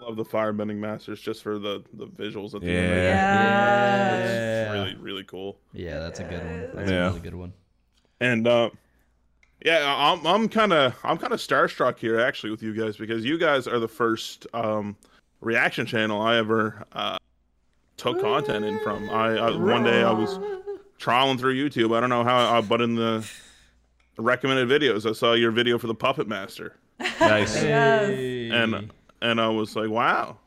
[0.00, 2.72] Love the Firebending Masters just for the the visuals at the Yeah.
[2.72, 4.28] end.
[4.28, 4.64] Yeah.
[4.64, 4.72] Yeah.
[4.72, 5.58] really really cool.
[5.72, 6.70] Yeah, that's a good one.
[6.74, 7.06] That's Yeah.
[7.06, 7.52] a really good one.
[8.20, 8.70] And uh,
[9.64, 13.24] yeah, I'm I'm kind of I'm kind of starstruck here actually with you guys because
[13.24, 14.96] you guys are the first um,
[15.40, 17.16] reaction channel I ever uh,
[17.96, 19.08] took content in from.
[19.10, 20.38] I, I one day I was
[20.98, 21.96] trawling through YouTube.
[21.96, 23.26] I don't know how, uh, but in the
[24.18, 26.74] recommended videos, I saw your video for the Puppet Master,
[27.20, 27.62] Nice.
[27.62, 28.52] Yes.
[28.52, 28.90] and
[29.20, 30.38] and I was like, wow.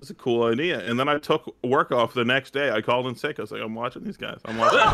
[0.00, 0.80] That's a cool idea.
[0.88, 2.70] And then I took work off the next day.
[2.70, 3.38] I called in sick.
[3.38, 4.38] I was like, I'm watching these guys.
[4.46, 4.78] I'm watching.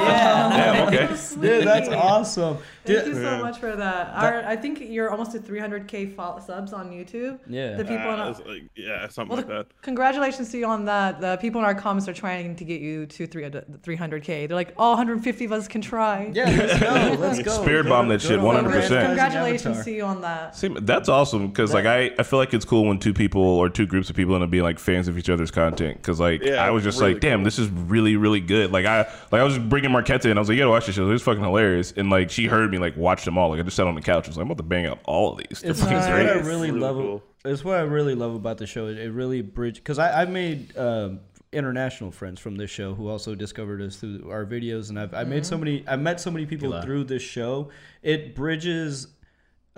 [0.00, 1.06] Yeah, okay.
[1.40, 2.56] Dude, that's awesome.
[2.84, 4.08] Thank Dude, you so much for that.
[4.14, 7.38] Our, I think you're almost at 300k fo- subs on YouTube.
[7.46, 7.76] Yeah.
[7.76, 9.82] The people in Uh, our, like, yeah, something well, like that.
[9.82, 11.20] congratulations to you on that.
[11.20, 14.48] The people in our comments are trying to get you to 300 300k.
[14.48, 16.30] They're like, all 150 of us can try.
[16.34, 17.16] yeah, let's go.
[17.20, 17.62] Let's go.
[17.62, 19.06] Spirit Go bomb that go shit 100%.
[19.06, 20.56] Congratulations to you on that.
[20.56, 23.68] See, that's awesome because like I, I feel like it's cool when two people or
[23.68, 26.42] two groups of people end up being like fans of each other's content because like
[26.42, 27.44] Yeah, I was just really like damn cool.
[27.44, 30.48] this is really really good like I like I was bringing Marquetta in I was
[30.48, 32.78] like you gotta watch this show it was fucking hilarious and like she heard me
[32.78, 34.50] like watch them all like I just sat on the couch I was like I'm
[34.50, 36.80] about to bang out all of these They're It's fucking what I great really, Really
[36.80, 36.96] love.
[36.96, 37.22] cool.
[37.44, 38.86] It's what I really love about the show.
[38.88, 41.20] It, it really bridged because I I made um,
[41.52, 45.24] international friends from this show who also discovered us through our videos, and I've I
[45.24, 46.82] made so many I met so many people Gila.
[46.82, 47.70] through this show.
[48.02, 49.08] It bridges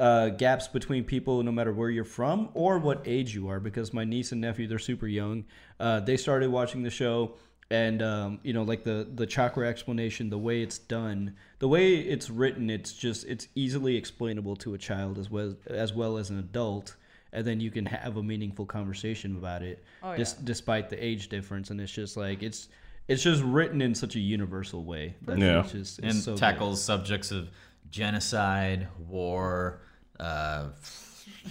[0.03, 3.93] uh, gaps between people no matter where you're from or what age you are because
[3.93, 5.45] my niece and nephew they're super young
[5.79, 7.17] uh, they started watching the show
[7.71, 11.95] and um, you know like the the chakra explanation the way it's done the way
[12.15, 16.31] it's written it's just it's easily explainable to a child as well as well as
[16.31, 16.97] an adult
[17.35, 21.29] and then you can have a meaningful conversation about it Oh, dis- despite the age
[21.29, 22.69] difference and it's just like it's
[23.09, 25.61] it's just written in such a universal way that Yeah.
[25.61, 26.39] it's just it's and so good.
[26.41, 27.51] tackles subjects of
[27.91, 29.81] genocide, war,
[30.23, 30.65] uh,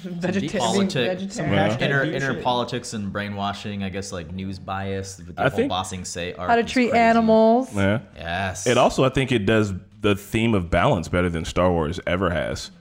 [0.04, 0.58] Vegetarian.
[0.58, 1.70] politics, Some vegetarian.
[1.70, 3.84] hashtag inner deep inner politics and brainwashing.
[3.84, 6.56] I guess like news bias with the I whole think- Ba Sing Se arc How
[6.56, 7.02] to treat crazy.
[7.04, 7.76] animals.
[7.76, 8.00] Yeah.
[8.16, 8.68] Yes.
[8.68, 12.30] It also, I think, it does the theme of balance better than Star Wars ever
[12.32, 12.72] has.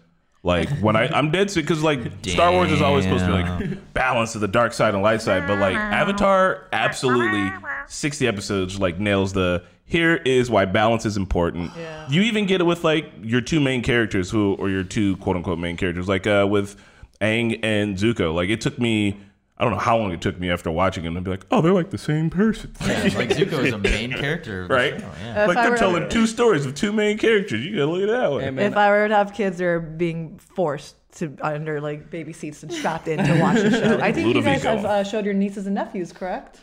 [0.42, 3.42] Like when I, I'm dead sick because like Star Wars is always supposed to be
[3.42, 7.52] like balance of the dark side and light side, but like Avatar, absolutely,
[7.88, 9.62] 60 episodes like nails the.
[9.84, 11.72] Here is why balance is important.
[11.76, 12.08] Yeah.
[12.08, 15.34] You even get it with like your two main characters who, or your two quote
[15.34, 16.76] unquote main characters, like uh, with
[17.20, 18.32] Aang and Zuko.
[18.32, 19.18] Like it took me,
[19.60, 21.60] I don't know how long it took me after watching them to be like, oh,
[21.60, 22.72] they're like the same person.
[22.80, 24.98] Yeah, like Zuko is a main character, of the Right?
[24.98, 25.44] show, yeah.
[25.46, 27.62] like I they're telling two stories of two main characters.
[27.62, 28.44] You gotta look at it that way.
[28.44, 32.62] Hey, If I were to have kids, they're being forced to under like baby seats
[32.62, 34.00] and strapped in to watch the show.
[34.00, 36.58] I think you guys have uh, showed your nieces and nephews, correct?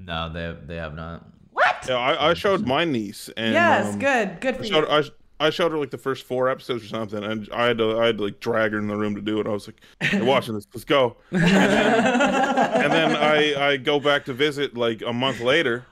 [0.00, 1.24] No, they they have not.
[1.52, 1.86] What?
[1.88, 4.88] Yeah, I, I showed my niece, and yes, um, good, good for I showed, you.
[4.90, 5.02] I,
[5.40, 8.06] I showed her like the first four episodes or something, and I had to I
[8.06, 9.46] had to like drag her in the room to do it.
[9.46, 13.98] I was like, "Hey, watching this, let's go." And then, and then I I go
[13.98, 15.86] back to visit like a month later,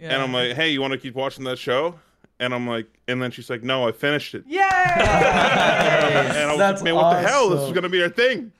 [0.00, 1.98] and I'm like, "Hey, you want to keep watching that show?"
[2.38, 4.60] And I'm like, and then she's like, "No, I finished it." Yay!
[4.60, 7.50] And I was That's like, "Man, what the hell?
[7.50, 8.52] This is gonna be our thing."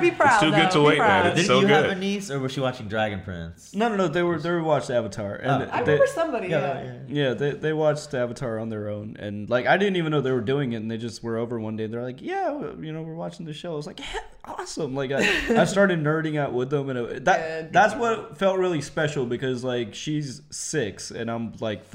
[0.00, 0.34] Be proud.
[0.34, 1.06] It's too good to Be wait, man.
[1.22, 1.26] proud.
[1.26, 3.74] It's Didn't so you have a niece, or was she watching Dragon Prince?
[3.74, 4.08] No, no, no.
[4.08, 5.68] They were they were watched Avatar, and Oh.
[5.72, 6.48] I they, remember somebody.
[6.48, 6.82] Yeah.
[6.82, 7.28] yeah.
[7.28, 10.32] yeah, they they watched Avatar on their own, and like I didn't even know they
[10.32, 11.86] were doing it, and they just were over one day.
[11.86, 13.72] They're like, yeah, you know, we're watching the show.
[13.72, 14.94] I was like, yeah, awesome.
[14.94, 17.72] Like I, I started nerding out with them, and it, that Good.
[17.72, 21.86] that's what felt really special because like she's six and I'm like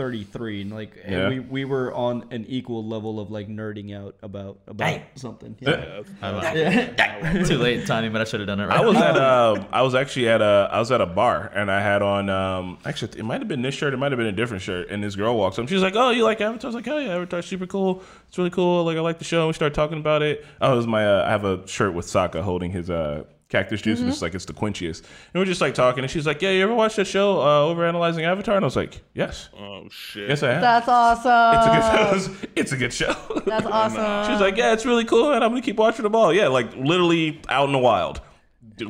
[0.42, 1.30] 33, and like and Yeah.
[1.30, 5.02] we we were on an equal level of like nerding out about about Dang.
[5.16, 5.56] something.
[5.60, 6.02] Yeah.
[7.46, 8.80] Too late, Tony, but I should have done it right.
[8.80, 11.72] I was at uh, I was actually at a I was at a bar and
[11.72, 14.28] I had on um actually it might have been this shirt it might have been
[14.28, 16.74] a different shirt and this girl walks up she's like oh you like Avatar I
[16.74, 19.40] was like oh yeah Avatar's super cool it's really cool like I like the show
[19.42, 21.94] And we start talking about it oh it was my uh, I have a shirt
[21.94, 25.02] with Sokka holding his uh cactus juice and it's like it's the quenchiest.
[25.04, 27.60] and we're just like talking and she's like yeah you ever watch that show uh,
[27.66, 30.30] over analyzing Avatar and I was like yes Oh shit!
[30.30, 31.28] yes I have That's awesome.
[31.54, 31.84] it's a good
[32.34, 32.48] show.
[32.56, 34.32] it's a good show That's awesome.
[34.34, 36.34] She's like, yeah, it's really cool, and I'm gonna keep watching them all.
[36.34, 38.22] Yeah, like literally out in the wild,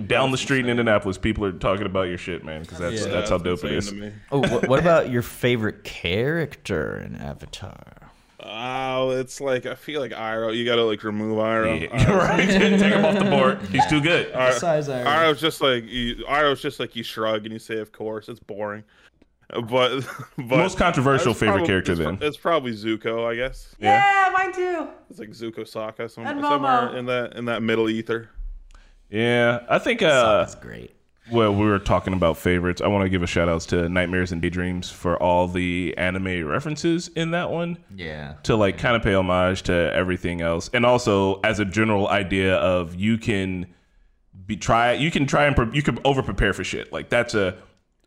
[0.07, 3.12] down the street in Indianapolis, people are talking about your shit, man, because that's Yeah,
[3.12, 3.93] that's how dope it is.
[4.32, 8.01] oh, what, what about your favorite character in Avatar?
[8.44, 10.56] Oh, it's like I feel like Iroh.
[10.56, 11.82] You gotta like remove Iroh.
[11.82, 12.48] Yeah, you're right.
[12.50, 13.62] Take him off the board.
[13.70, 14.34] He's too good.
[14.34, 15.06] Iroh- Size Iroh.
[15.06, 18.39] Iroh's just like you, Iroh's just like you shrug and you say, "Of course." It's
[18.39, 18.84] boring,
[19.50, 19.68] but
[20.38, 22.18] but Most controversial favorite probably- character it's, then.
[22.22, 23.76] It's probably Zuko, I guess.
[23.80, 24.88] yeah, mine too.
[25.10, 28.30] It's like Zuko Sokka, some, somewhere in that in that middle ether.
[29.10, 30.02] Yeah, I think.
[30.02, 30.96] Uh, That's great.
[31.32, 32.82] Well, we were talking about favorites.
[32.82, 36.46] I want to give a shout outs to Nightmares and Daydreams for all the anime
[36.46, 37.78] references in that one.
[37.96, 38.34] Yeah.
[38.44, 42.56] to like kind of pay homage to everything else and also as a general idea
[42.56, 43.68] of you can
[44.46, 47.34] be try you can try and pre- you can over prepare for shit like that's
[47.34, 47.56] a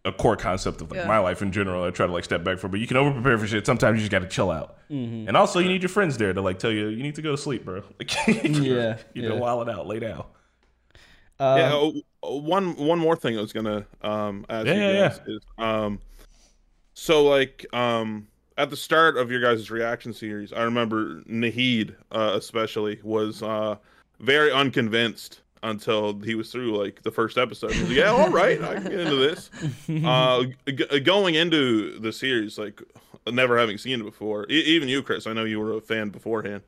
[0.06, 1.06] a core concept of like Yeah.
[1.06, 3.10] my life in general i try to like step back from but you can over
[3.12, 5.88] prepare for shit sometimes you just got to chill out and also you need your
[5.88, 8.98] friends there to like tell you you need to go to sleep bro like, Yeah,
[9.14, 9.40] you know yeah.
[9.40, 10.24] wild it out lay down
[11.38, 11.90] Um, yeah.
[12.30, 16.00] One one more thing I was gonna um ask Yeah, you yeah, guys is um,
[16.94, 22.32] so like um at the start of your guys' reaction series, I remember Nahid uh,
[22.34, 23.76] especially was uh
[24.20, 27.70] very unconvinced until he was through like the first episode.
[27.70, 29.50] Was like, yeah, all right, I can get into this.
[30.04, 32.82] Uh, g- going into the series, like
[33.30, 36.10] never having seen it before, e- even you, Chris, I know you were a fan
[36.10, 36.62] beforehand.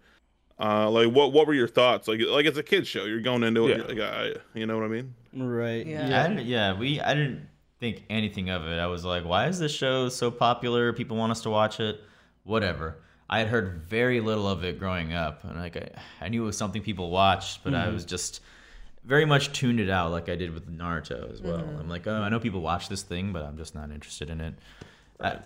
[0.59, 2.09] Uh, like what what were your thoughts?
[2.09, 3.85] Like like it's a kids show, you're going into it, Yeah.
[3.85, 5.15] like, I, you know what I mean?
[5.37, 5.87] Right.
[5.87, 6.09] Yeah.
[6.09, 7.49] Yeah, I didn't, yeah, we I didn't
[7.81, 8.79] think anything of it.
[8.79, 10.93] I was like, why is this show so popular?
[10.93, 12.01] People want us to watch it.
[12.45, 12.99] Whatever.
[13.29, 16.47] I had heard very little of it growing up, and like I, I knew it
[16.47, 18.41] was something people watched, but I was just
[19.05, 21.59] very much tuned it out, like I did with Naruto as well.
[21.59, 24.41] I'm like, oh, I know people watch this thing, but I'm just not interested in
[24.41, 24.55] it.
[25.19, 25.37] Uh,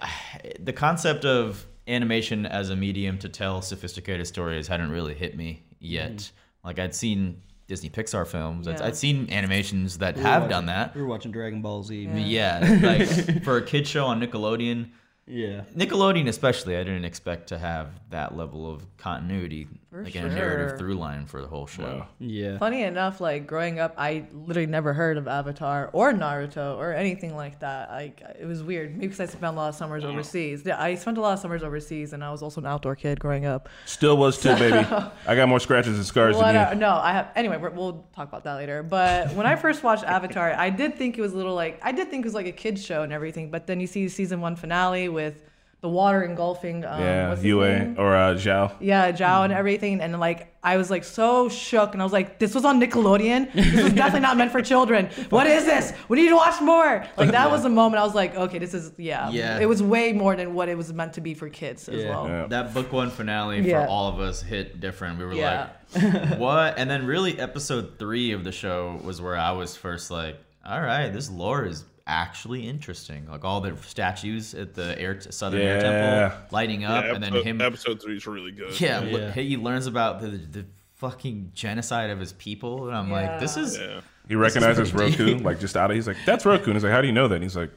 [0.60, 5.62] the concept of animation as a medium to tell sophisticated stories hadn't really hit me
[5.78, 6.30] yet.
[6.64, 7.40] Like I'd seen
[7.70, 8.66] Disney Pixar films.
[8.66, 8.86] I'd, Yeah.
[8.86, 10.94] I'd seen animations that We were have watching- done that.
[10.96, 12.06] We were watching Dragon Ball Z.
[12.08, 14.88] But yeah, like for a kid show on Nickelodeon,
[15.28, 15.62] Yeah.
[15.76, 20.28] Nickelodeon especially, I didn't expect to have that level of continuity, For like in a
[20.28, 20.78] narrative sure.
[20.78, 21.82] through line for the whole show.
[21.82, 22.08] Wow.
[22.20, 22.58] Yeah.
[22.58, 27.34] Funny enough, like growing up, I literally never heard of Avatar or Naruto or anything
[27.34, 27.90] like that.
[27.90, 28.92] Like it was weird.
[28.94, 30.62] Maybe because I spent a lot of summers overseas.
[30.64, 33.18] Yeah, I spent a lot of summers overseas, and I was also an outdoor kid
[33.18, 33.68] growing up.
[33.84, 34.76] Still was too, baby.
[35.26, 36.80] I got more scratches and scars What, than you.
[36.80, 37.32] no, I have.
[37.34, 38.84] Anyway, we're, we'll talk about that later.
[38.84, 41.90] But when I first watched Avatar, I did think it was a little like I
[41.90, 43.50] did think it was like a kids show and everything.
[43.50, 45.49] But then you see season one finale with
[45.80, 46.84] the water engulfing.
[46.84, 48.72] Um, Yeah, Yue or uh, Zhao.
[48.80, 52.38] Yeah, Zhao and everything, and like I was like so shook, and I was like,
[52.38, 53.50] "This was on Nickelodeon.
[53.54, 55.08] This was definitely not meant for children.
[55.30, 55.94] What is this?
[56.08, 58.74] We need to watch more." Like that was the moment I was like, "Okay, this
[58.74, 59.58] is yeah." Yeah.
[59.58, 62.10] It was way more than what it was meant to be for kids as Yeah.
[62.10, 62.28] well.
[62.28, 62.46] Yeah.
[62.48, 63.84] That book one finale Yeah.
[63.84, 65.18] for all of us hit different.
[65.18, 65.68] We were Yeah.
[65.94, 66.74] like, what?
[66.78, 70.80] And then really episode three of the show was where I was first like, all
[70.80, 73.26] right, this lore is actually interesting.
[73.30, 77.32] Like all the statues at the air Southern Air Temple lighting up, Yeah, and then
[77.34, 77.60] him.
[77.60, 78.78] episode three is really good.
[78.80, 79.12] yeah, Yeah.
[79.26, 80.64] look- he learns about the, the
[80.96, 83.78] fucking genocide of his people, and I'm like, this is.
[83.78, 84.00] Yeah.
[84.28, 85.44] He recognizes Roku, deep.
[85.44, 85.94] like just out of.
[85.96, 87.70] He's like, "That's Roku." And he's like, "How do you know that?" And he's like,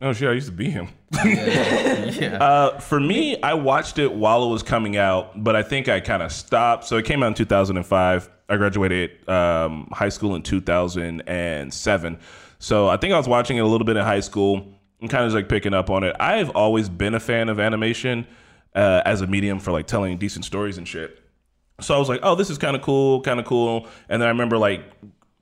[0.00, 2.38] "Oh shit, I used to be him." Yeah.
[2.40, 6.00] Uh, for me, I watched it while it was coming out, but I think I
[6.00, 6.84] kind of stopped.
[6.84, 8.30] So it came out in 2005.
[8.48, 12.18] I graduated um, high school in 2007.
[12.58, 14.66] So I think I was watching it a little bit in high school
[15.00, 16.16] and kind of like picking up on it.
[16.18, 18.26] I've always been a fan of animation
[18.74, 21.22] uh, as a medium for like telling decent stories and shit.
[21.80, 23.86] So I was like, oh, this is kind of cool, kind of cool.
[24.08, 24.82] And then I remember like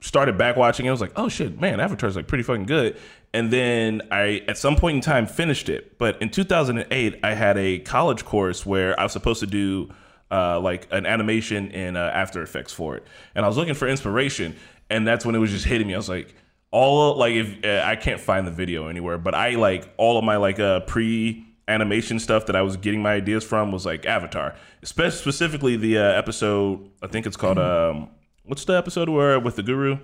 [0.01, 0.91] started back watching it.
[0.91, 2.99] I was like, oh shit, man, Avatar's like pretty fucking good.
[3.33, 5.99] And then I, at some point in time, finished it.
[5.99, 9.91] But in 2008, I had a college course where I was supposed to do
[10.31, 13.07] uh, like an animation in uh, After Effects for it.
[13.35, 14.55] And I was looking for inspiration.
[14.91, 15.95] And that's when it was just hitting me.
[15.95, 16.35] I was like,
[16.77, 20.25] all like if uh, I can't find the video anywhere, but I like all of
[20.25, 24.05] my like uh pre animation stuff that I was getting my ideas from was like
[24.07, 24.55] Avatar,
[24.85, 26.91] Spe- specifically the uh, episode.
[27.03, 28.09] I think it's called um,
[28.45, 29.99] what's the episode where with the guru?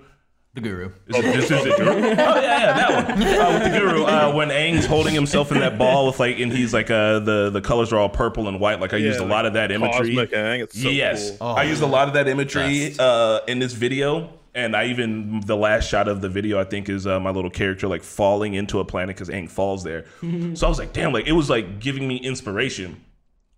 [0.55, 0.91] the guru.
[1.07, 1.89] Is it, this is it, Guru?
[1.93, 3.23] Oh yeah, yeah, that one.
[3.23, 6.51] Uh, with the guru, uh, when Aang's holding himself in that ball with like, and
[6.51, 8.79] he's like, uh, the the colors are all purple and white.
[8.79, 10.15] Like I used a lot of that imagery.
[10.15, 11.47] Cosmic Aang, it's so yes, cool.
[11.47, 15.57] I used a lot of that imagery uh, in this video, and I even the
[15.57, 18.79] last shot of the video I think is uh, my little character like falling into
[18.79, 20.05] a planet because Aang falls there.
[20.53, 23.03] so I was like, damn, like it was like giving me inspiration.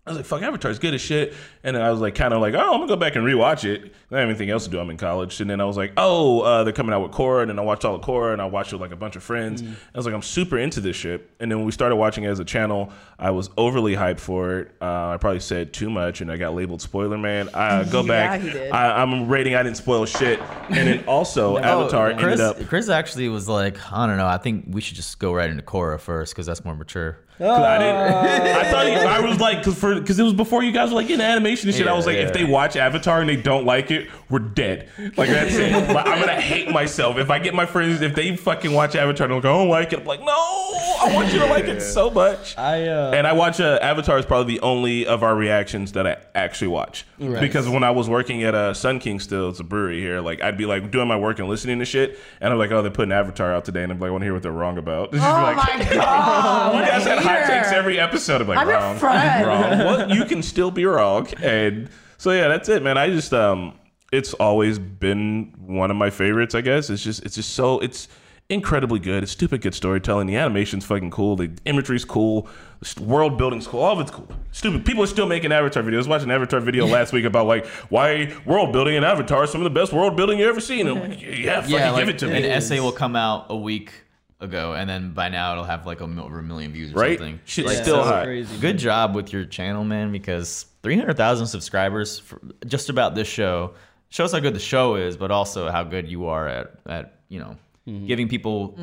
[0.06, 1.34] I was like, fuck, Avatar's good as shit.
[1.64, 3.64] And then I was like, kind of like, oh, I'm gonna go back and rewatch
[3.64, 3.80] it.
[3.80, 4.78] I didn't have anything else to do.
[4.78, 5.40] I'm in college.
[5.40, 7.40] And then I was like, oh, uh, they're coming out with Korra.
[7.42, 9.16] And then I watched all of Korra and I watched it with like a bunch
[9.16, 9.62] of friends.
[9.62, 9.72] Mm.
[9.72, 11.28] I was like, I'm super into this shit.
[11.40, 14.60] And then when we started watching it as a channel, I was overly hyped for
[14.60, 14.70] it.
[14.80, 17.48] Uh, I probably said too much and I got labeled spoiler man.
[17.52, 18.40] I go Yeah, back.
[18.42, 18.70] he did.
[18.70, 20.38] I, I'm rating I didn't spoil shit.
[20.68, 22.68] And then also, Avatar Oh, Chris, ended up.
[22.68, 24.26] Chris actually was like, I don't know.
[24.28, 27.18] I think we should just go right into Korra first because that's more mature.
[27.38, 28.56] 'cause I didn't.
[28.56, 30.96] I thought you, I was like, because for because it was before you guys were
[30.96, 31.86] like in animation and shit.
[31.88, 34.88] I was Yeah, like, if they watch Avatar and they don't like it, we're dead.
[35.16, 35.72] Like that's it.
[35.96, 39.26] Like, I'm gonna hate myself if I get my friends if they fucking watch Avatar
[39.26, 40.00] and they're like, I don't like it.
[40.00, 42.56] I'm like, no, I want you to like it so much.
[42.58, 46.06] I uh, And I watch uh, Avatar is probably the only of our reactions that
[46.06, 47.40] I actually watch Right.
[47.40, 50.20] because when I was working at uh, Sun King, still it's a brewery here.
[50.20, 52.82] Like I'd be like doing my work and listening to shit, and I'm like, oh,
[52.82, 54.76] they're putting Avatar out today, and I'm like, I want to hear what they're wrong
[54.78, 55.14] about.
[55.14, 56.74] Oh like, my god!
[56.74, 57.46] you guys had hot hater.
[57.58, 58.42] takes every episode.
[58.42, 59.46] I'm like, I'm your wrong, friend.
[59.46, 59.78] wrong.
[59.86, 61.28] Well, you can still be wrong.
[61.42, 62.98] And so yeah, that's it, man.
[62.98, 63.78] I just um,
[64.12, 66.54] it's always been one of my favorites.
[66.54, 68.08] I guess it's just it's just so it's
[68.48, 69.22] incredibly good.
[69.22, 70.26] It's stupid good storytelling.
[70.26, 71.36] The animation's fucking cool.
[71.36, 72.48] The imagery's cool.
[72.80, 73.80] The world building's cool.
[73.80, 74.28] All of it's cool.
[74.52, 74.84] Stupid.
[74.84, 75.94] People are still making Avatar videos.
[75.94, 79.44] I was watching an Avatar video last week about like why world building in Avatar
[79.44, 80.86] is some of the best world building you ever seen.
[80.86, 82.38] I'm like, yeah, fucking yeah, give it to an me.
[82.38, 83.92] An essay will come out a week
[84.40, 87.18] ago, and then by now it'll have like a, over a million views or Right?
[87.18, 87.40] something.
[87.44, 88.24] Shit's Like, still so hot.
[88.24, 88.58] crazy.
[88.58, 93.74] Good job with your channel, man, because 300,000 subscribers for just about this show
[94.08, 97.40] shows how good the show is, but also how good you are at, at you
[97.40, 97.56] know,
[97.86, 98.06] Mm-hmm.
[98.06, 98.76] giving people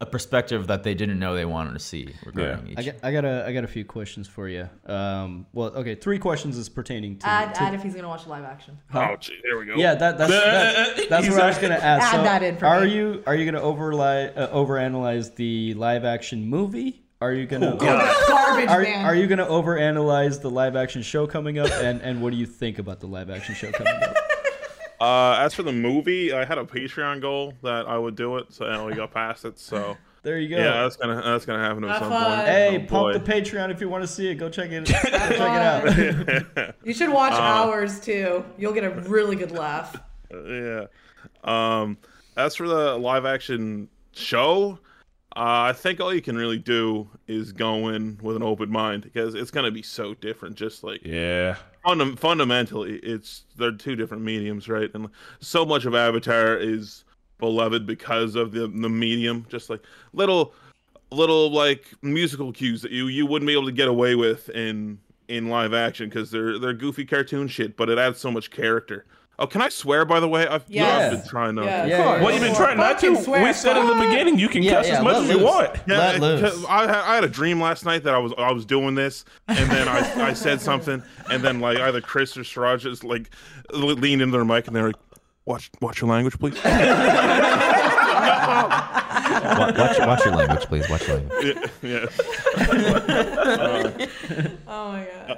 [0.00, 2.86] a perspective that they didn't know they wanted to see regarding I each.
[2.86, 4.68] got, I got a I got a few questions for you.
[4.86, 7.26] Um, well, okay, three questions is pertaining to.
[7.26, 8.78] Add, to- add if he's gonna watch live action.
[8.94, 9.74] Oh, gee, there we go.
[9.74, 12.14] yeah, that, that's that, that's what I was gonna ask.
[12.14, 12.94] Add So that in for are me.
[12.94, 17.02] you are you gonna overli- uh, overanalyze the live action movie?
[17.20, 19.04] Are you gonna Garbage are, man.
[19.04, 21.70] are you gonna overanalyze the live action show coming up?
[21.72, 24.14] And and what do you think about the live action show coming up?
[25.00, 28.52] Uh, as for the movie, I had a Patreon goal that I would do it,
[28.52, 29.58] so I only got past it.
[29.58, 30.56] So There you go.
[30.56, 32.36] yeah, that's gonna that's gonna happen at Have some fun.
[32.36, 32.48] point.
[32.48, 33.12] Hey, Oh, pump boy.
[33.12, 34.36] the Patreon if you want to see it.
[34.36, 34.86] Go check it.
[34.86, 36.74] Go check it out.
[36.84, 38.42] You should watch ours too.
[38.56, 39.94] You'll get a really good laugh.
[40.30, 40.86] yeah.
[41.44, 41.98] Um,
[42.36, 44.78] as for the live action show,
[45.36, 49.02] uh, I think all you can really do is go in with an open mind
[49.02, 50.54] because it's gonna be so different.
[50.56, 51.56] Just like Yeah.
[51.84, 54.90] fundam- fundamentally, it's they're two different mediums, right?
[54.94, 55.08] And
[55.40, 57.04] so much of Avatar is
[57.38, 59.46] beloved because of the the medium.
[59.48, 59.82] Just like
[60.12, 60.54] little
[61.10, 64.98] little like musical cues that you you wouldn't be able to get away with in
[65.28, 69.04] in live action because they're they're goofy cartoon shit, but it adds so much character.
[69.38, 70.04] Oh, can I swear?
[70.04, 71.12] By the way, I've, Yes.
[71.12, 71.88] I've been trying not Yeah, to.
[71.88, 72.22] Yeah, of.
[72.22, 73.16] Well, you've been trying not to.
[73.20, 73.42] Swear.
[73.44, 75.42] We said in the beginning you can Yeah, cuss yeah, as much as you loose.
[75.44, 75.76] want.
[75.88, 76.64] Yeah, Let it- loose.
[76.68, 79.24] I, had- I had a dream last night that I was I was doing this,
[79.48, 83.28] and then I, I said something, and then like either Chris or Siraj just like
[83.72, 84.96] le- leaned into their mic and they're like,
[85.46, 86.70] "Watch watch your language, please." Wa-
[89.76, 90.88] watch, watch your language, please.
[90.88, 91.56] Watch your language.
[91.82, 92.06] yeah.
[94.66, 95.30] Oh my god.
[95.30, 95.34] Uh,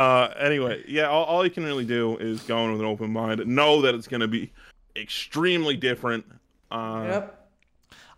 [0.00, 3.44] anyway, yeah, all, all you can really do is go in with an open mind.
[3.46, 4.52] Know that it's going to be
[4.96, 6.24] extremely different.
[6.70, 7.36] Uh, Yep.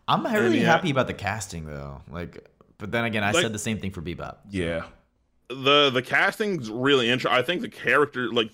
[0.08, 0.66] I'm really yeah.
[0.66, 2.02] happy about the casting though.
[2.10, 4.36] Like, but then again, I Like- said the same thing for Bebop.
[4.50, 4.84] Yeah.
[5.48, 7.38] the the casting's really interesting.
[7.38, 8.50] I think the character, like,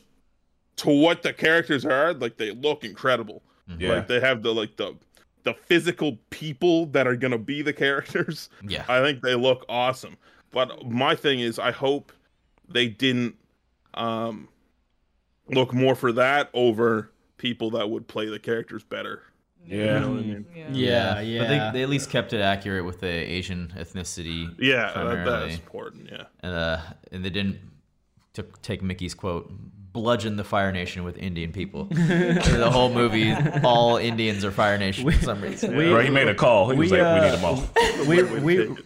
[0.76, 3.42] to what the characters are, like they look incredible.
[3.78, 3.94] Yeah.
[3.94, 4.94] Like they have the like the
[5.44, 8.50] the physical people that are gonna be the characters.
[8.62, 8.84] Yeah.
[8.88, 10.16] I think they look awesome.
[10.50, 12.12] But my thing is, I hope
[12.68, 13.36] they didn't
[13.94, 14.48] um
[15.48, 19.22] look more for that over people that would play the characters better.
[19.66, 19.98] You Yeah.
[20.00, 20.46] know what I mean?
[20.54, 20.68] Yeah.
[20.72, 21.38] Yeah, yeah.
[21.40, 24.54] But they, they at least kept it accurate with the Asian ethnicity.
[24.58, 25.48] Yeah, that, primarily.
[25.48, 26.08] that's important.
[26.10, 26.24] Yeah.
[26.40, 26.80] and uh,
[27.12, 27.58] and they didn't
[28.34, 29.50] to take Mickey's quote,
[29.92, 31.84] bludgeon the Fire Nation with Indian people.
[31.90, 33.32] the whole movie,
[33.64, 35.76] all Indians are Fire Nation for some reason.
[35.76, 36.70] We- Right, he made a call.
[36.70, 38.06] He was we, like, we uh, need them all.
[38.06, 38.22] we
[38.66, 38.76] we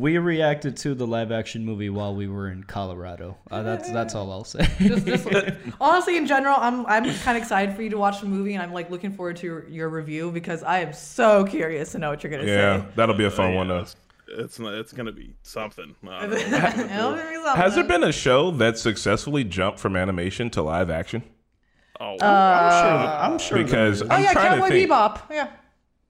[0.00, 3.36] we reacted to the live action movie while we were in Colorado.
[3.50, 4.66] Uh, that's that's all I'll say.
[4.78, 5.28] Just, just,
[5.80, 8.62] honestly, in general, I'm I'm kind of excited for you to watch the movie, and
[8.62, 12.10] I'm like looking forward to your, your review because I am so curious to know
[12.10, 12.54] what you're gonna say.
[12.54, 13.80] Yeah, that'll be a fun Yeah, one though.
[13.80, 13.96] it's,
[14.28, 15.94] it's not, it's gonna be something.
[16.06, 16.20] Uh.
[16.24, 16.88] It'll be something.
[17.56, 21.22] Has there been a show that successfully jumped from animation to live action?
[22.00, 23.62] oh, I'm sure.
[23.62, 24.86] Because Oh I'm yeah, trying to Cowboy.
[24.86, 25.20] Bebop.
[25.30, 25.50] Yeah.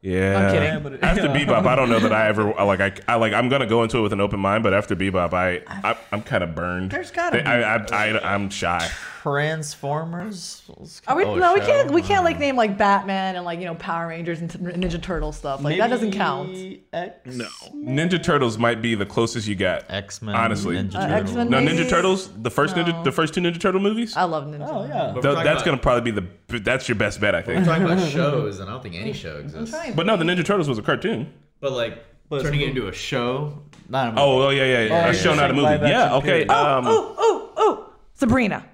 [0.03, 0.69] Yeah, I'm kidding.
[0.69, 3.33] Yeah, but- After Bebop, I don't know that I ever I like I, I like
[3.35, 6.23] I'm gonna go into it with an open mind, but after Bebop, I, I I'm
[6.23, 6.91] kind of burned.
[6.91, 7.45] There's gotta be.
[7.45, 7.87] I, I,
[8.17, 8.91] I I'm shy.
[9.21, 10.63] Transformers.
[11.07, 11.91] Are we, Oh, no, we can't.
[11.91, 15.33] We can't like name like Batman and like you know Power Rangers and Ninja Turtle
[15.33, 15.63] stuff.
[15.63, 16.51] Like that doesn't count.
[16.51, 17.37] Maybe X?
[17.37, 17.47] no.
[17.75, 19.85] Ninja Turtles might be the closest you got.
[19.89, 20.35] X Men.
[20.35, 20.77] Honestly.
[20.77, 21.31] Ninja Uh, Turtles.
[21.31, 21.59] X-Men No.
[21.59, 24.17] Ninja Turtles, the first Ninja, the first two Ninja Turtle movies.
[24.17, 24.67] I love Ninja.
[24.69, 25.13] Oh yeah.
[25.13, 27.59] Th- that's about- gonna probably be the that's your best bet, I think.
[27.61, 29.77] We're talking about shows, and I don't think any show exists.
[29.95, 31.33] But no, the Ninja Turtles was a cartoon.
[31.61, 34.21] But like But turning it into a show, not a movie.
[34.23, 34.93] Oh, oh yeah, yeah, yeah.
[35.07, 35.13] Oh, a yeah.
[35.13, 35.89] show, not a movie.
[35.89, 36.27] Yeah, okay.
[36.27, 36.51] period.
[36.51, 38.65] Um, oh, oh, oh, Sabrina.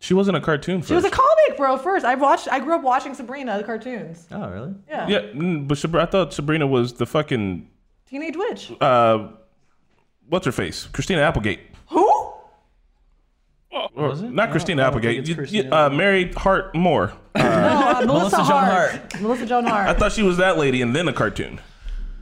[0.00, 0.88] She wasn't a cartoon first.
[0.88, 1.76] She was a comic, bro.
[1.76, 2.48] First, I watched.
[2.50, 4.26] I grew up watching Sabrina the cartoons.
[4.30, 4.74] Oh, really?
[4.88, 5.08] Yeah.
[5.08, 7.68] yeah, mm, but Sabri- I thought Sabrina was the fucking
[8.08, 8.72] Teenage Witch.
[8.80, 9.28] uh,
[10.28, 10.86] what's her face?
[10.92, 11.60] Christina Applegate.
[11.90, 12.06] Who?
[13.94, 15.18] Or, Not Christina I don't think Applegate.
[15.20, 17.12] it's You- Christina you- uh, Mary Hart Moore.
[17.38, 18.90] No, uh, Melissa, Melissa Joan Hart.
[18.90, 19.20] Hart.
[19.20, 19.88] Melissa Joan Hart.
[19.88, 21.60] I thought she was that lady and then a cartoon.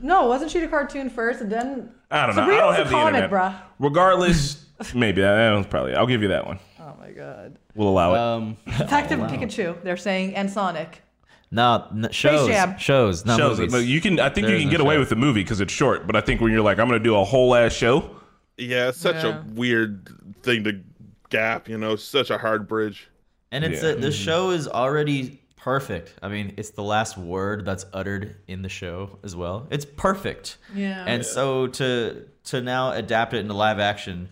[0.01, 1.91] no, wasn't she the cartoon first and then?
[2.11, 2.41] I don't know.
[2.43, 3.31] Sabrina I don't was a have the comic, internet.
[3.53, 3.55] bruh.
[3.79, 4.65] Regardless,
[4.95, 5.95] maybe that was probably.
[5.95, 6.59] I'll give you that one.
[7.07, 7.57] My god.
[7.75, 8.19] We'll allow it.
[8.19, 9.81] Um, Detective Pikachu.
[9.83, 11.01] They're saying and Sonic.
[11.49, 12.47] No, n- shows.
[12.49, 12.77] Jam.
[12.77, 13.71] Shows, not Shows, movies.
[13.71, 14.19] but you can.
[14.19, 14.99] I think There you is can no get away show.
[14.99, 16.05] with the movie because it's short.
[16.05, 18.09] But I think when you're like, I'm gonna do a whole ass show.
[18.57, 19.39] Yeah, it's such Yeah.
[19.39, 20.09] a weird
[20.43, 20.81] thing to
[21.29, 21.69] gap.
[21.69, 23.09] You know, such a hard bridge.
[23.51, 23.91] And it's Yeah.
[23.91, 26.13] a, the show is already perfect.
[26.21, 29.67] I mean, it's the last word that's uttered in the show as well.
[29.69, 30.57] It's perfect.
[30.75, 31.05] Yeah.
[31.07, 34.27] And so to to now adapt it into live action,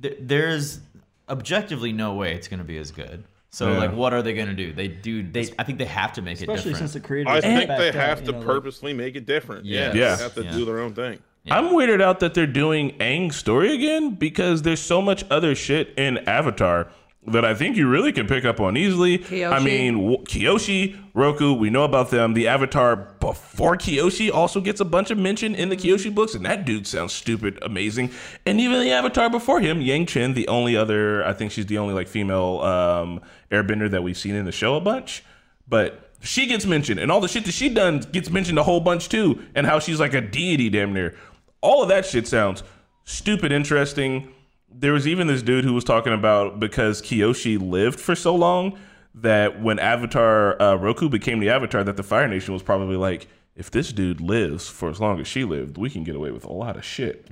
[0.00, 0.80] th- there's
[1.28, 3.24] objectively no way it's going to be as good.
[3.50, 3.78] So Yeah.
[3.78, 4.72] like, what are they going to do?
[4.72, 5.22] They do.
[5.22, 5.48] They.
[5.58, 6.76] I think they have to make especially it different.
[6.78, 7.32] since the creators.
[7.32, 9.64] I think backed they out, have you to know, like- purposely make it different.
[9.64, 9.80] Yeah.
[9.80, 10.16] Yeah, Yeah.
[10.16, 10.52] they have to Yeah.
[10.52, 11.18] do their own thing.
[11.48, 15.94] I'm weirded out that they're doing Aang's story again because there's so much other shit
[15.96, 16.88] in Avatar
[17.28, 19.24] that I think you really can pick up on easily.
[19.44, 22.34] I mean, w- Kyoshi, Roku, we know about them.
[22.34, 22.96] The Avatar
[23.26, 26.86] before Kyoshi also gets a bunch of mention in the Kyoshi books, and that dude
[26.86, 28.12] sounds stupid amazing.
[28.44, 31.78] And even the Avatar before him, Yang Chen, the only other, I think she's the
[31.78, 33.20] only like female um,
[33.50, 35.24] airbender that we've seen in the show a bunch.
[35.66, 38.80] But she gets mentioned, and all the shit that she done gets mentioned a whole
[38.80, 41.16] bunch too, and how she's like a deity damn near.
[41.62, 42.62] All of that shit sounds
[43.04, 44.32] stupid interesting.
[44.70, 48.78] There was even this dude who was talking about because Kyoshi lived for so long
[49.16, 53.28] that when Avatar uh, Roku became the Avatar, that the Fire Nation was probably like,
[53.54, 56.44] if this dude lives for as long as she lived, we can get away with
[56.44, 57.26] a lot of shit.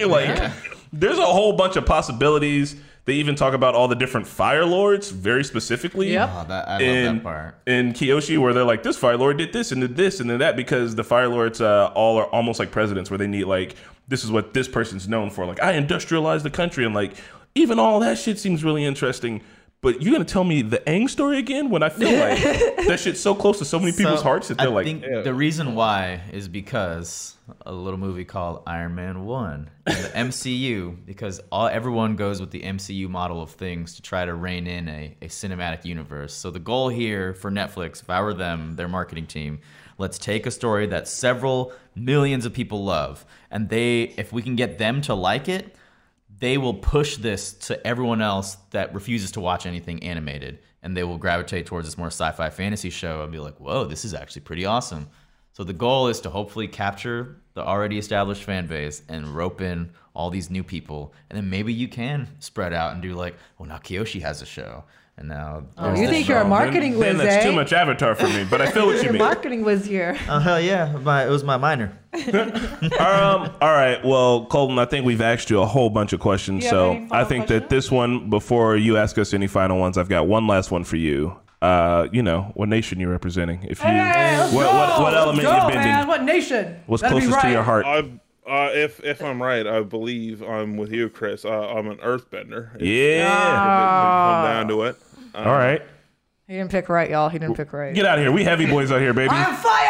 [0.06, 0.50] like,
[0.92, 2.76] there's a whole bunch of possibilities
[3.06, 6.12] They even talk about all the different Fire Lords very specifically.
[6.12, 6.30] Yep.
[6.32, 7.58] Oh, that, I love in, that part.
[7.64, 10.40] in Kyoshi, where they're like, this Fire Lord did this and did this and then
[10.40, 13.76] that because the Fire Lords uh, all are almost like presidents, where they need like,
[14.08, 15.46] this is what this person's known for.
[15.46, 17.12] Like, I industrialized the country, and like,
[17.54, 19.40] even all that shit seems really interesting.
[19.86, 22.42] But you're gonna tell me the Aang story again when I feel like
[22.88, 25.02] that shit's so close to so many people's So, hearts that they're I like, think
[25.02, 30.96] the reason why is because a little movie called Iron Man One in the MCU,
[31.06, 34.88] because all everyone goes with the MCU model of things to try to rein in
[34.88, 36.34] a, a cinematic universe.
[36.34, 39.60] So the goal here for Netflix, if I were them, their marketing team,
[39.98, 44.56] let's take a story that several millions of people love, and they, if we can
[44.56, 45.76] get them to like it,
[46.38, 51.04] they will push this to everyone else that refuses to watch anything animated and they
[51.04, 54.42] will gravitate towards this more sci-fi fantasy show and be like whoa this is actually
[54.42, 55.08] pretty awesome.
[55.52, 59.90] So the goal is to hopefully capture the already established fan base and rope in
[60.14, 63.68] all these new people and then maybe you can spread out and do like well
[63.68, 64.84] now Kyoshi has a show
[65.18, 67.48] and now Oh, you think you're a marketing then, whiz, then that's eh?
[67.48, 68.44] too much Avatar for me.
[68.48, 69.18] But I feel what you mean.
[69.18, 70.16] marketing whiz here.
[70.28, 71.98] oh hell yeah my, it was my minor
[72.32, 73.98] um, all right.
[74.02, 76.64] Well, Colton, I think we've asked you a whole bunch of questions.
[76.64, 80.08] You so I think that this one, before you ask us any final ones, I've
[80.08, 81.36] got one last one for you.
[81.60, 83.62] Uh, you know, what nation you're representing?
[83.64, 84.78] If you, Hey, what, go.
[84.78, 85.82] what, what element go, you're bending?
[85.82, 86.06] man.
[86.06, 86.80] What nation?
[86.86, 87.84] What's Better be closest to your heart?
[87.84, 87.98] I,
[88.46, 91.44] uh, if if I'm right, I believe I'm with you, Chris.
[91.44, 92.76] Uh, I'm an Earthbender.
[92.76, 92.88] If, if
[93.18, 93.24] yeah.
[93.32, 94.96] it come down to it.
[95.36, 95.82] All um, right.
[96.46, 97.28] He didn't pick right, y'all.
[97.28, 97.94] He didn't pick right.
[97.94, 98.32] Get out of here.
[98.32, 99.30] We heavy boys out here, baby.
[99.32, 99.82] I'm fire!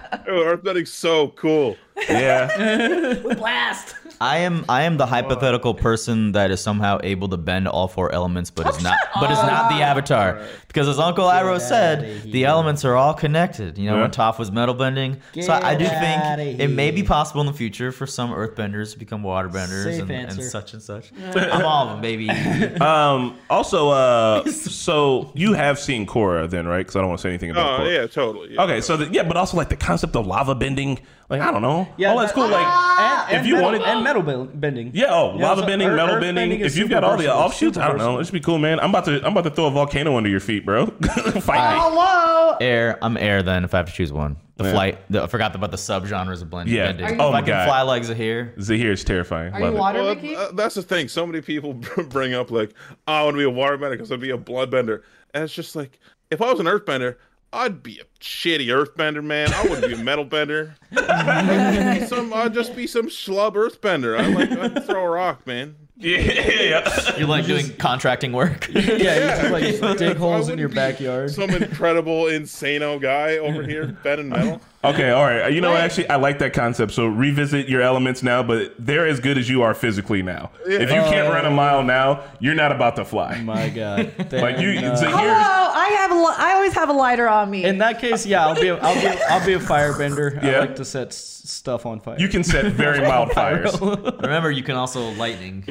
[0.28, 1.76] Oh, Earthbending's so cool.
[2.08, 3.14] Yeah.
[3.36, 3.94] Blast!
[4.22, 8.12] I am I am the hypothetical person that is somehow able to bend all four
[8.12, 10.42] elements, but is not but is not the avatar.
[10.68, 13.78] Because as Uncle Iroh said, the elements are all connected.
[13.78, 14.02] You know, Yeah.
[14.02, 15.16] when Toph was metal bending.
[15.40, 18.98] so I do think it may be possible in the future for some earthbenders to
[18.98, 21.12] become waterbenders Safe and, and such and such.
[21.34, 22.28] I'm all of them, baby.
[22.80, 23.38] um.
[23.48, 26.78] Also, uh, so you have seen Korra then, right?
[26.78, 27.94] Because I don't want to say anything about Oh Korra.
[28.02, 28.54] yeah, totally.
[28.54, 28.62] yeah.
[28.64, 31.62] Okay, so the, yeah, but also like the concept of lava bending, like I don't
[31.62, 32.48] know, Yeah, all that's that- cool.
[32.48, 34.90] Like and, if and you metal, wanted, and metal bending.
[34.92, 36.50] Yeah, oh, Yeah, lava so bending, earth- metal earth bending.
[36.50, 38.16] bending If you've got all the offshoots, I don't know.
[38.16, 38.20] versatile.
[38.20, 38.80] It should be cool, man.
[38.80, 40.86] I'm about to I'm about to throw a volcano under your feet, bro.
[41.40, 41.80] Fight me.
[41.80, 42.56] Hello!
[42.60, 44.36] Air, I'm air then if I have to choose one.
[44.56, 44.72] The Yeah.
[44.72, 44.98] flight.
[45.08, 46.74] The, I forgot about the subgenres of blending.
[46.74, 46.86] Yeah.
[46.92, 47.08] bending.
[47.14, 47.66] You- Oh I my can God.
[47.66, 48.54] fly like Zaheer.
[48.58, 49.54] Zaheer is terrifying.
[49.54, 49.80] Are Love you it.
[49.80, 51.08] water, Well, uh, that's the thing.
[51.08, 51.72] So many people
[52.10, 52.74] bring up like,
[53.08, 55.00] oh, I want to be a waterbender because I'd be a bloodbender,
[55.32, 55.98] and it's just like,
[56.30, 57.16] if I was an earthbender,
[57.54, 59.52] I'd be a shitty earthbender, man.
[59.52, 60.76] I wouldn't be a metal bender.
[60.96, 64.18] I'd, be some, I'd just be some schlub earthbender.
[64.18, 65.76] I like I'd throw a rock, man.
[66.02, 67.16] Yeah, yeah.
[67.18, 68.68] You like doing contracting work?
[68.74, 69.02] Yeah, you
[69.76, 71.30] just like dig holes in your backyard.
[71.30, 74.62] Some incredible insano guy over here bending metal.
[74.82, 75.52] Okay, all right.
[75.52, 75.82] You know, what?
[75.82, 76.92] actually, I like that concept.
[76.92, 80.50] So revisit your elements now, but they're as good as you are physically now.
[80.64, 83.38] If you can't run a mile now, you're not about to fly.
[83.42, 84.10] My God.
[84.32, 85.10] Like you, Then, uh, Zaheer.
[85.10, 85.70] Hello!
[85.74, 87.64] I have a li- I always have a lighter on me.
[87.64, 90.42] in that case, yeah, I'll be a, I'll be a, I'll be a firebender.
[90.42, 90.50] Yeah.
[90.50, 92.16] I like to set s- stuff on fire.
[92.18, 93.80] You can set very mild fires.
[93.80, 95.64] Remember, you can also lightning.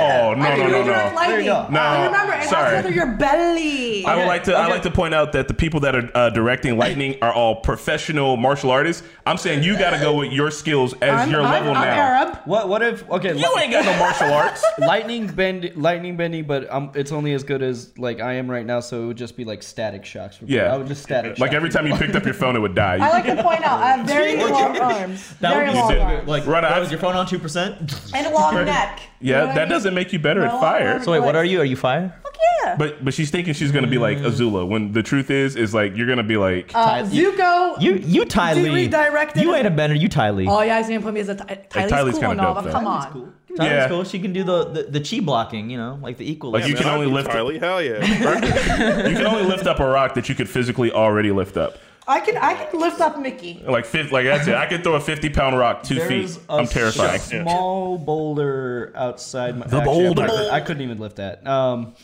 [0.00, 1.16] Oh no I no can no redirect no!
[1.16, 1.46] lightning.
[1.46, 1.62] go.
[1.64, 2.70] No, But remember, it sorry.
[2.70, 4.04] has to go through your belly.
[4.06, 4.54] I would like to.
[4.54, 4.72] I okay.
[4.72, 8.36] like to point out that the people that are uh, directing lightning are all professional
[8.36, 9.02] martial artists.
[9.26, 11.84] I'm saying you got to go with your skills as I'm, your I'm, level I'm
[11.84, 11.94] now.
[11.94, 12.38] Arab.
[12.44, 13.36] What what if okay?
[13.36, 14.64] You ain't got no martial arts.
[14.78, 18.64] lightning bend lightning bending, but um, it's only as good as like I am right
[18.64, 18.80] now.
[18.80, 20.36] So it would just be like static shocks.
[20.36, 20.54] For me.
[20.54, 20.72] Yeah.
[20.72, 21.38] I would just static.
[21.38, 22.94] Like shock every time you picked up your phone, it would die.
[22.96, 25.34] I like to point out I have very long arms.
[25.40, 26.28] That very would be long arms.
[26.28, 26.80] Like, Run out.
[26.80, 27.94] was your phone on two percent?
[28.14, 29.00] and a long neck.
[29.20, 29.68] You know yeah, that mean?
[29.82, 31.02] Doesn't make you better at fire.
[31.02, 31.60] So wait, what are you?
[31.60, 32.14] Are you fire?
[32.22, 32.76] Fuck yeah.
[32.76, 35.96] But but she's thinking she's gonna be like Azula when the truth is is like
[35.96, 37.80] you're gonna be like Uh, Zuko.
[37.80, 38.68] You you Ty Lee.
[38.70, 39.96] redirected You ain't a bender.
[39.96, 40.46] You Ty Lee.
[40.48, 42.40] Oh, yeah, he's gonna put me as a Ty- Tylee's Ty Lee's cool kinda and
[42.40, 42.78] all, dope, but though.
[42.78, 43.02] come on.
[43.02, 43.88] Ty Lee's yeah.
[43.88, 44.04] cool.
[44.04, 45.68] She can do the, the the chi blocking.
[45.70, 46.52] You know, like the equal.
[46.52, 48.04] Like you can only be lift Ty Lee, hell yeah.
[49.08, 51.78] you can only lift up a rock that you could physically already lift up.
[52.06, 53.62] I can I can lift up Mickey.
[53.64, 54.54] Like fifth, like that's it.
[54.54, 56.44] I could throw a fifty pound rock two There's feet.
[56.48, 57.20] a I'm terrified.
[57.20, 59.66] Small boulder outside my.
[59.66, 60.48] The actually, I'm boulder.
[60.50, 61.46] I couldn't even lift that.
[61.46, 61.94] Um,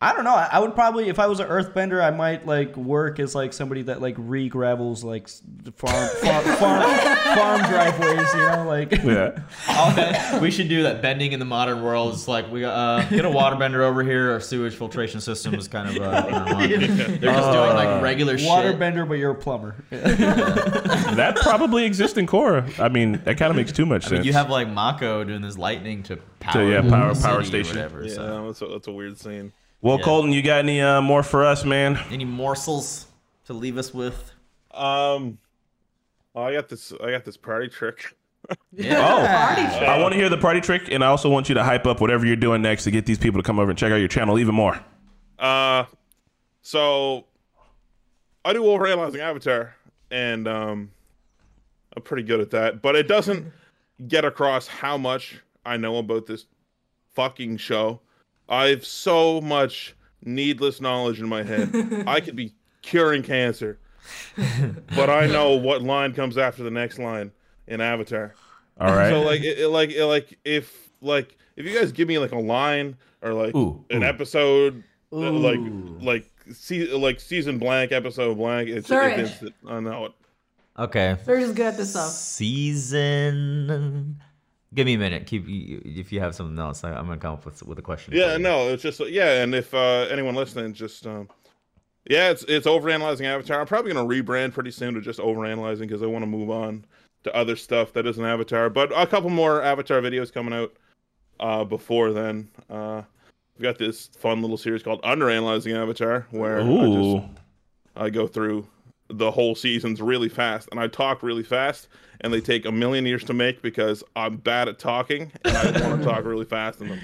[0.00, 0.34] I don't know.
[0.36, 3.52] I, I would probably, if I was an earthbender, I might like work as like
[3.52, 5.28] somebody that like re-gravels like
[5.74, 8.32] farm farm farm, farm driveways.
[8.32, 9.40] You know, like Yeah.
[9.90, 11.02] Okay, we should do that.
[11.02, 14.30] Bending in the modern world is like we uh, get a waterbender over here.
[14.30, 18.48] Our sewage filtration system is kind of uh, they're just doing like regular shit.
[18.48, 19.74] waterbender, but you're a plumber.
[19.90, 22.78] That probably exists in Korra.
[22.78, 24.18] I mean, that kind of makes too much I sense.
[24.18, 27.44] mean, you have like Mako doing this lightning to power, yeah, power- city power or
[27.44, 27.76] station.
[27.76, 28.04] whatever.
[28.04, 28.46] Yeah, So.
[28.46, 29.52] that's a, that's a weird scene.
[29.80, 30.04] Well, yeah.
[30.04, 31.98] Colton, you got any uh, more for us, man?
[32.10, 33.06] Any morsels
[33.46, 34.32] to leave us with?
[34.72, 35.38] Um,
[36.34, 36.92] oh, I got this.
[37.02, 38.14] I got this party trick
[38.80, 41.86] Oh, I want to hear the party trick, and I also want you to hype
[41.86, 43.96] up whatever you're doing next to get these people to come over and check out
[43.96, 44.78] your channel even more.
[45.38, 45.84] Uh,
[46.62, 47.24] so
[48.44, 49.74] I do overanalyzing Avatar,
[50.10, 50.90] and um,
[51.96, 52.80] I'm pretty good at that.
[52.80, 53.52] But it doesn't
[54.06, 56.46] get across how much I know about this
[57.14, 58.00] fucking show.
[58.48, 59.94] I've so much
[60.24, 62.04] needless knowledge in my head.
[62.06, 63.78] I could be curing cancer,
[64.96, 67.30] but I know what line comes after the next line
[67.66, 68.34] in Avatar.
[68.80, 69.10] All right.
[69.10, 72.32] So like, it, it- like, it, like if like if you guys give me like
[72.32, 74.06] a line or like Ooh, an ooh.
[74.06, 74.82] episode,
[75.12, 75.60] uh, like
[76.00, 79.18] like see like season blank, episode blank, it's, Surge.
[79.18, 79.54] it's instant.
[79.68, 80.12] I know it.
[80.78, 81.16] Okay.
[81.26, 82.10] They're just good at this stuff.
[83.08, 84.20] Season.
[84.78, 85.26] Give me a minute.
[85.26, 86.84] Keep if you have something else.
[86.84, 88.14] I- I'm gonna come up with with a question.
[88.14, 89.42] Yeah, no, it's just yeah.
[89.42, 91.28] And if uh, anyone listening, just um,
[92.08, 93.58] yeah, it's it's overanalyzing Avatar.
[93.60, 96.84] I'm probably gonna rebrand pretty soon to just overanalyzing because I want to move on
[97.24, 98.70] to other stuff that isn't Avatar.
[98.70, 100.72] But a couple more Avatar videos coming out
[101.40, 102.48] uh, before then.
[102.70, 103.02] Uh,
[103.56, 107.26] we've got this fun little series called Underanalyzing Avatar, where I just
[107.96, 108.68] I go through
[109.10, 111.88] the whole seasons really fast, and I talk really fast,
[112.20, 115.88] and they take a million years to make because I'm bad at talking, and I
[115.88, 117.00] want to talk really fast in them.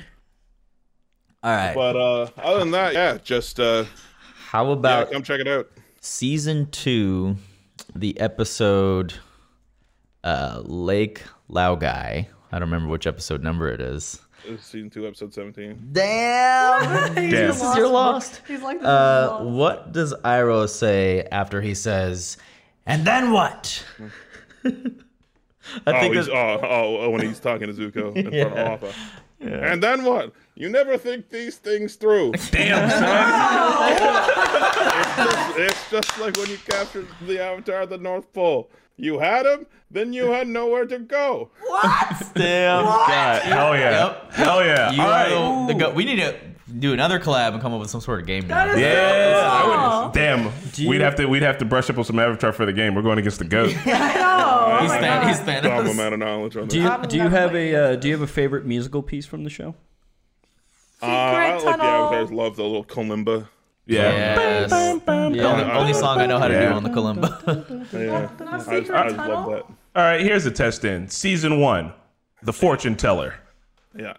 [1.43, 1.75] All right.
[1.75, 3.85] But uh, other than that, yeah, just uh,
[4.49, 5.69] How yeah, about come check it out.
[6.01, 7.37] season two,
[7.95, 9.15] the episode
[10.23, 12.27] uh, Lake Laogai.
[12.53, 14.21] I don't remember which episode number it is.
[14.47, 15.89] It's season two, episode seventeen.
[15.93, 17.15] Damn.
[17.17, 17.49] He's Damn.
[17.49, 18.43] just This is You're lost.
[18.47, 19.45] He's like, this Uh, lost.
[19.51, 22.37] what does Iroh say after he says,
[22.87, 23.85] "And then what"?
[24.67, 24.71] I
[25.87, 28.97] Oh, think he's, it's, oh, oh, oh, when he's talking to Zuko in front of
[29.41, 29.53] Appa.
[29.53, 30.33] And then what?
[30.55, 32.33] You never think these things through.
[32.51, 33.93] Damn, son.
[35.01, 38.71] it's, just, it's just like when you captured the Avatar of the North Pole.
[38.97, 41.51] You had him, then you had nowhere to go.
[41.67, 42.23] What?
[42.35, 42.85] Damn.
[42.85, 44.07] God, hell yeah.
[44.07, 44.33] Yep.
[44.33, 44.91] Hell yeah.
[44.93, 45.67] You All are right.
[45.67, 46.37] the, the go- we need to
[46.79, 48.49] do another collab and come up with some sort of game.
[48.49, 48.73] That now.
[48.75, 50.05] is Yeah, I Aw.
[50.07, 50.53] would, damn.
[50.75, 52.95] you- we'd have to we'd have to brush up on some Avatar for the game.
[52.95, 53.75] We're going against the goat.
[53.87, 54.79] I know.
[54.81, 55.91] He's, oh my Than- he's Dumb Thanos.
[55.91, 56.91] amount of knowledge on Do this.
[57.03, 59.51] you do you have a uh, do you have a favorite musical piece from the
[59.51, 59.75] show?
[61.03, 61.87] Uh, I like the tunnel.
[61.87, 62.33] Avatars.
[62.33, 63.49] Love the little kalimba.
[63.87, 64.11] Yeah.
[64.13, 64.71] Yes.
[64.71, 65.61] Bam, bam, The bam.
[65.61, 66.71] only, only song I know how to Yeah.
[66.71, 67.93] do on the kalimba.
[67.93, 69.29] Yeah, No I, secret I tunnel?
[69.35, 69.63] love that.
[69.97, 71.09] All right, here's a test in.
[71.09, 71.93] Season one,
[72.43, 73.35] The Fortune Teller.
[73.97, 74.15] Yeah.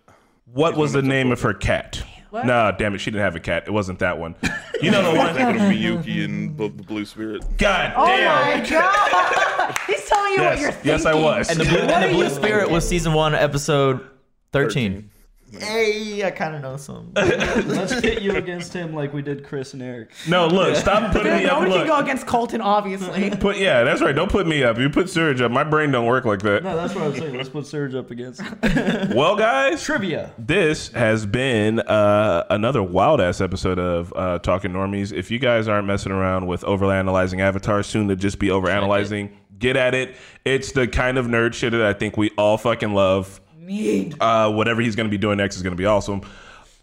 [0.53, 2.03] What was the name of her cat?
[2.36, 2.45] What?
[2.45, 3.63] Nah, damn it, she didn't have a cat.
[3.65, 4.36] It wasn't that one.
[4.81, 5.33] You know the I'm one.
[5.36, 7.43] thinking of Miyuki and the, the Blue Spirit.
[7.57, 8.59] God Oh damn.
[8.61, 9.77] my god!
[9.88, 10.91] He's telling you what you're Yes, thinking.
[10.91, 11.49] yes, I was.
[11.49, 14.05] and the blue, and the blue you spirit was season one, episode
[14.51, 14.93] thirteen.
[14.93, 15.09] 13.
[15.51, 17.11] Hey, I kind of know some.
[17.15, 20.09] Let's pit you against him like we did Chris and Eric.
[20.27, 21.51] No, look, stop putting me up.
[21.51, 21.59] no up.
[21.59, 23.29] one can go Look, against Colton, obviously.
[23.39, 24.15] put yeah, that's right.
[24.15, 24.77] Don't put me up.
[24.77, 25.51] You put Surge up.
[25.51, 26.63] My brain don't work like that.
[26.63, 27.37] No, that's what I'm saying.
[27.37, 29.15] Let's put Surge up against him.
[29.15, 30.33] Well, guys, trivia.
[30.37, 35.13] this has been uh, another wild ass episode of uh, Talking Normies.
[35.13, 39.77] If you guys aren't messing around with overanalyzing Avatar, soon to just be overanalyzing, get
[39.77, 40.15] at it.
[40.43, 43.39] It's the kind of nerd shit that I think we all fucking love.
[43.66, 44.16] Need.
[44.20, 46.22] Uh, whatever he's going to be doing next is going to be awesome.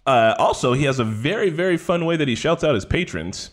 [0.07, 3.51] Uh, also, he has a very, very fun way that he shouts out his patrons.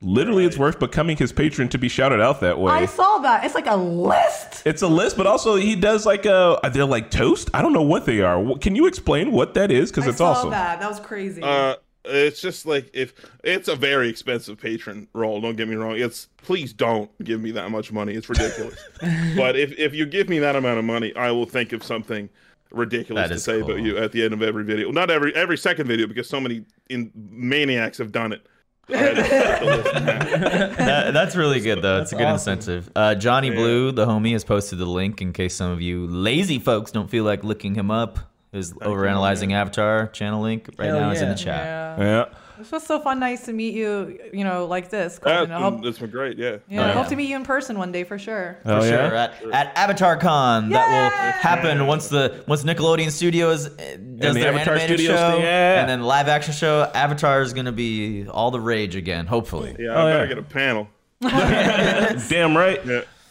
[0.00, 2.72] Literally, it's worth becoming his patron to be shouted out that way.
[2.72, 3.44] I saw that.
[3.44, 4.64] It's like a list.
[4.64, 6.60] It's a list, but also he does like a.
[6.72, 7.50] They're like toast.
[7.52, 8.56] I don't know what they are.
[8.58, 9.90] Can you explain what that is?
[9.90, 10.50] Because I it's saw awesome.
[10.50, 10.78] that.
[10.78, 11.42] That was crazy.
[11.42, 11.74] Uh,
[12.04, 13.12] it's just like if
[13.42, 15.40] it's a very expensive patron role.
[15.40, 15.96] Don't get me wrong.
[15.96, 18.14] It's please don't give me that much money.
[18.14, 18.78] It's ridiculous.
[19.36, 22.28] but if if you give me that amount of money, I will think of something
[22.70, 23.78] ridiculous That to is say about cool.
[23.80, 24.90] you at the end of every video.
[24.90, 28.46] Not every every second video because so many in maniacs have done it.
[28.90, 30.76] I had to cut the list in half.
[30.78, 32.00] That, that's really good though.
[32.00, 32.54] It's a good awesome.
[32.54, 32.90] incentive.
[32.96, 36.58] Uh, Johnny Blue, the homie, has posted the link in case some of you lazy
[36.58, 38.18] folks don't feel like looking him up.
[38.52, 41.98] His overanalyzing Avatar channel link right Hell now is in the chat.
[41.98, 42.00] yeah.
[42.02, 42.24] Yeah.
[42.60, 44.18] It's just so fun, nice to meet you.
[44.32, 45.18] You know, like this.
[45.18, 45.42] Colton.
[45.42, 46.38] I That's hope, been, that's been great.
[46.38, 46.58] Yeah.
[46.68, 46.92] yeah, I yeah.
[46.92, 48.58] hope to meet you in person one day for sure.
[48.64, 49.08] Oh, For yeah?
[49.08, 49.16] sure.
[49.16, 54.40] At, at Avatar Con, that will happen once the once Nickelodeon Studios uh, does the
[54.40, 55.80] their Avatar animated Studios show, thing, yeah.
[55.80, 56.90] and then live action show.
[56.94, 59.76] Avatar is gonna be all the rage again, hopefully.
[59.78, 59.90] Yeah.
[59.90, 60.28] Oh, I better yeah.
[60.28, 60.88] get a panel.
[61.20, 62.80] Damn right.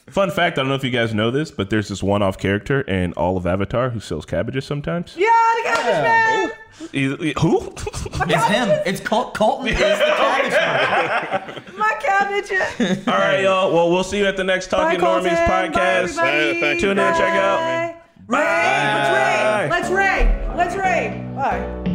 [0.08, 0.14] Yeah.
[0.14, 2.82] Fun fact: I don't know if you guys know this, but there's this one-off character
[2.82, 5.16] in all of Avatar who sells cabbages sometimes.
[5.18, 6.52] Yeah, the cabbage man.
[6.92, 7.74] He- he- who?
[8.30, 8.70] It's him.
[8.86, 9.68] It's Col- Colton.
[9.68, 11.64] Is the cabbage man.
[11.78, 12.52] My cabbage.
[13.08, 13.74] all right, y'all.
[13.74, 15.32] Well, we'll see you at the next Talking Colton.
[15.32, 16.04] Normies Bye, podcast.
[16.04, 16.62] everybody.
[16.62, 16.88] Thank you.
[16.88, 17.94] Tune in, check out.
[18.28, 18.38] Bye.
[18.38, 19.70] Raid.
[19.70, 20.56] Let's raid.
[20.56, 20.56] Let's raid.
[20.56, 21.36] Let's raid.
[21.36, 21.94] Bye.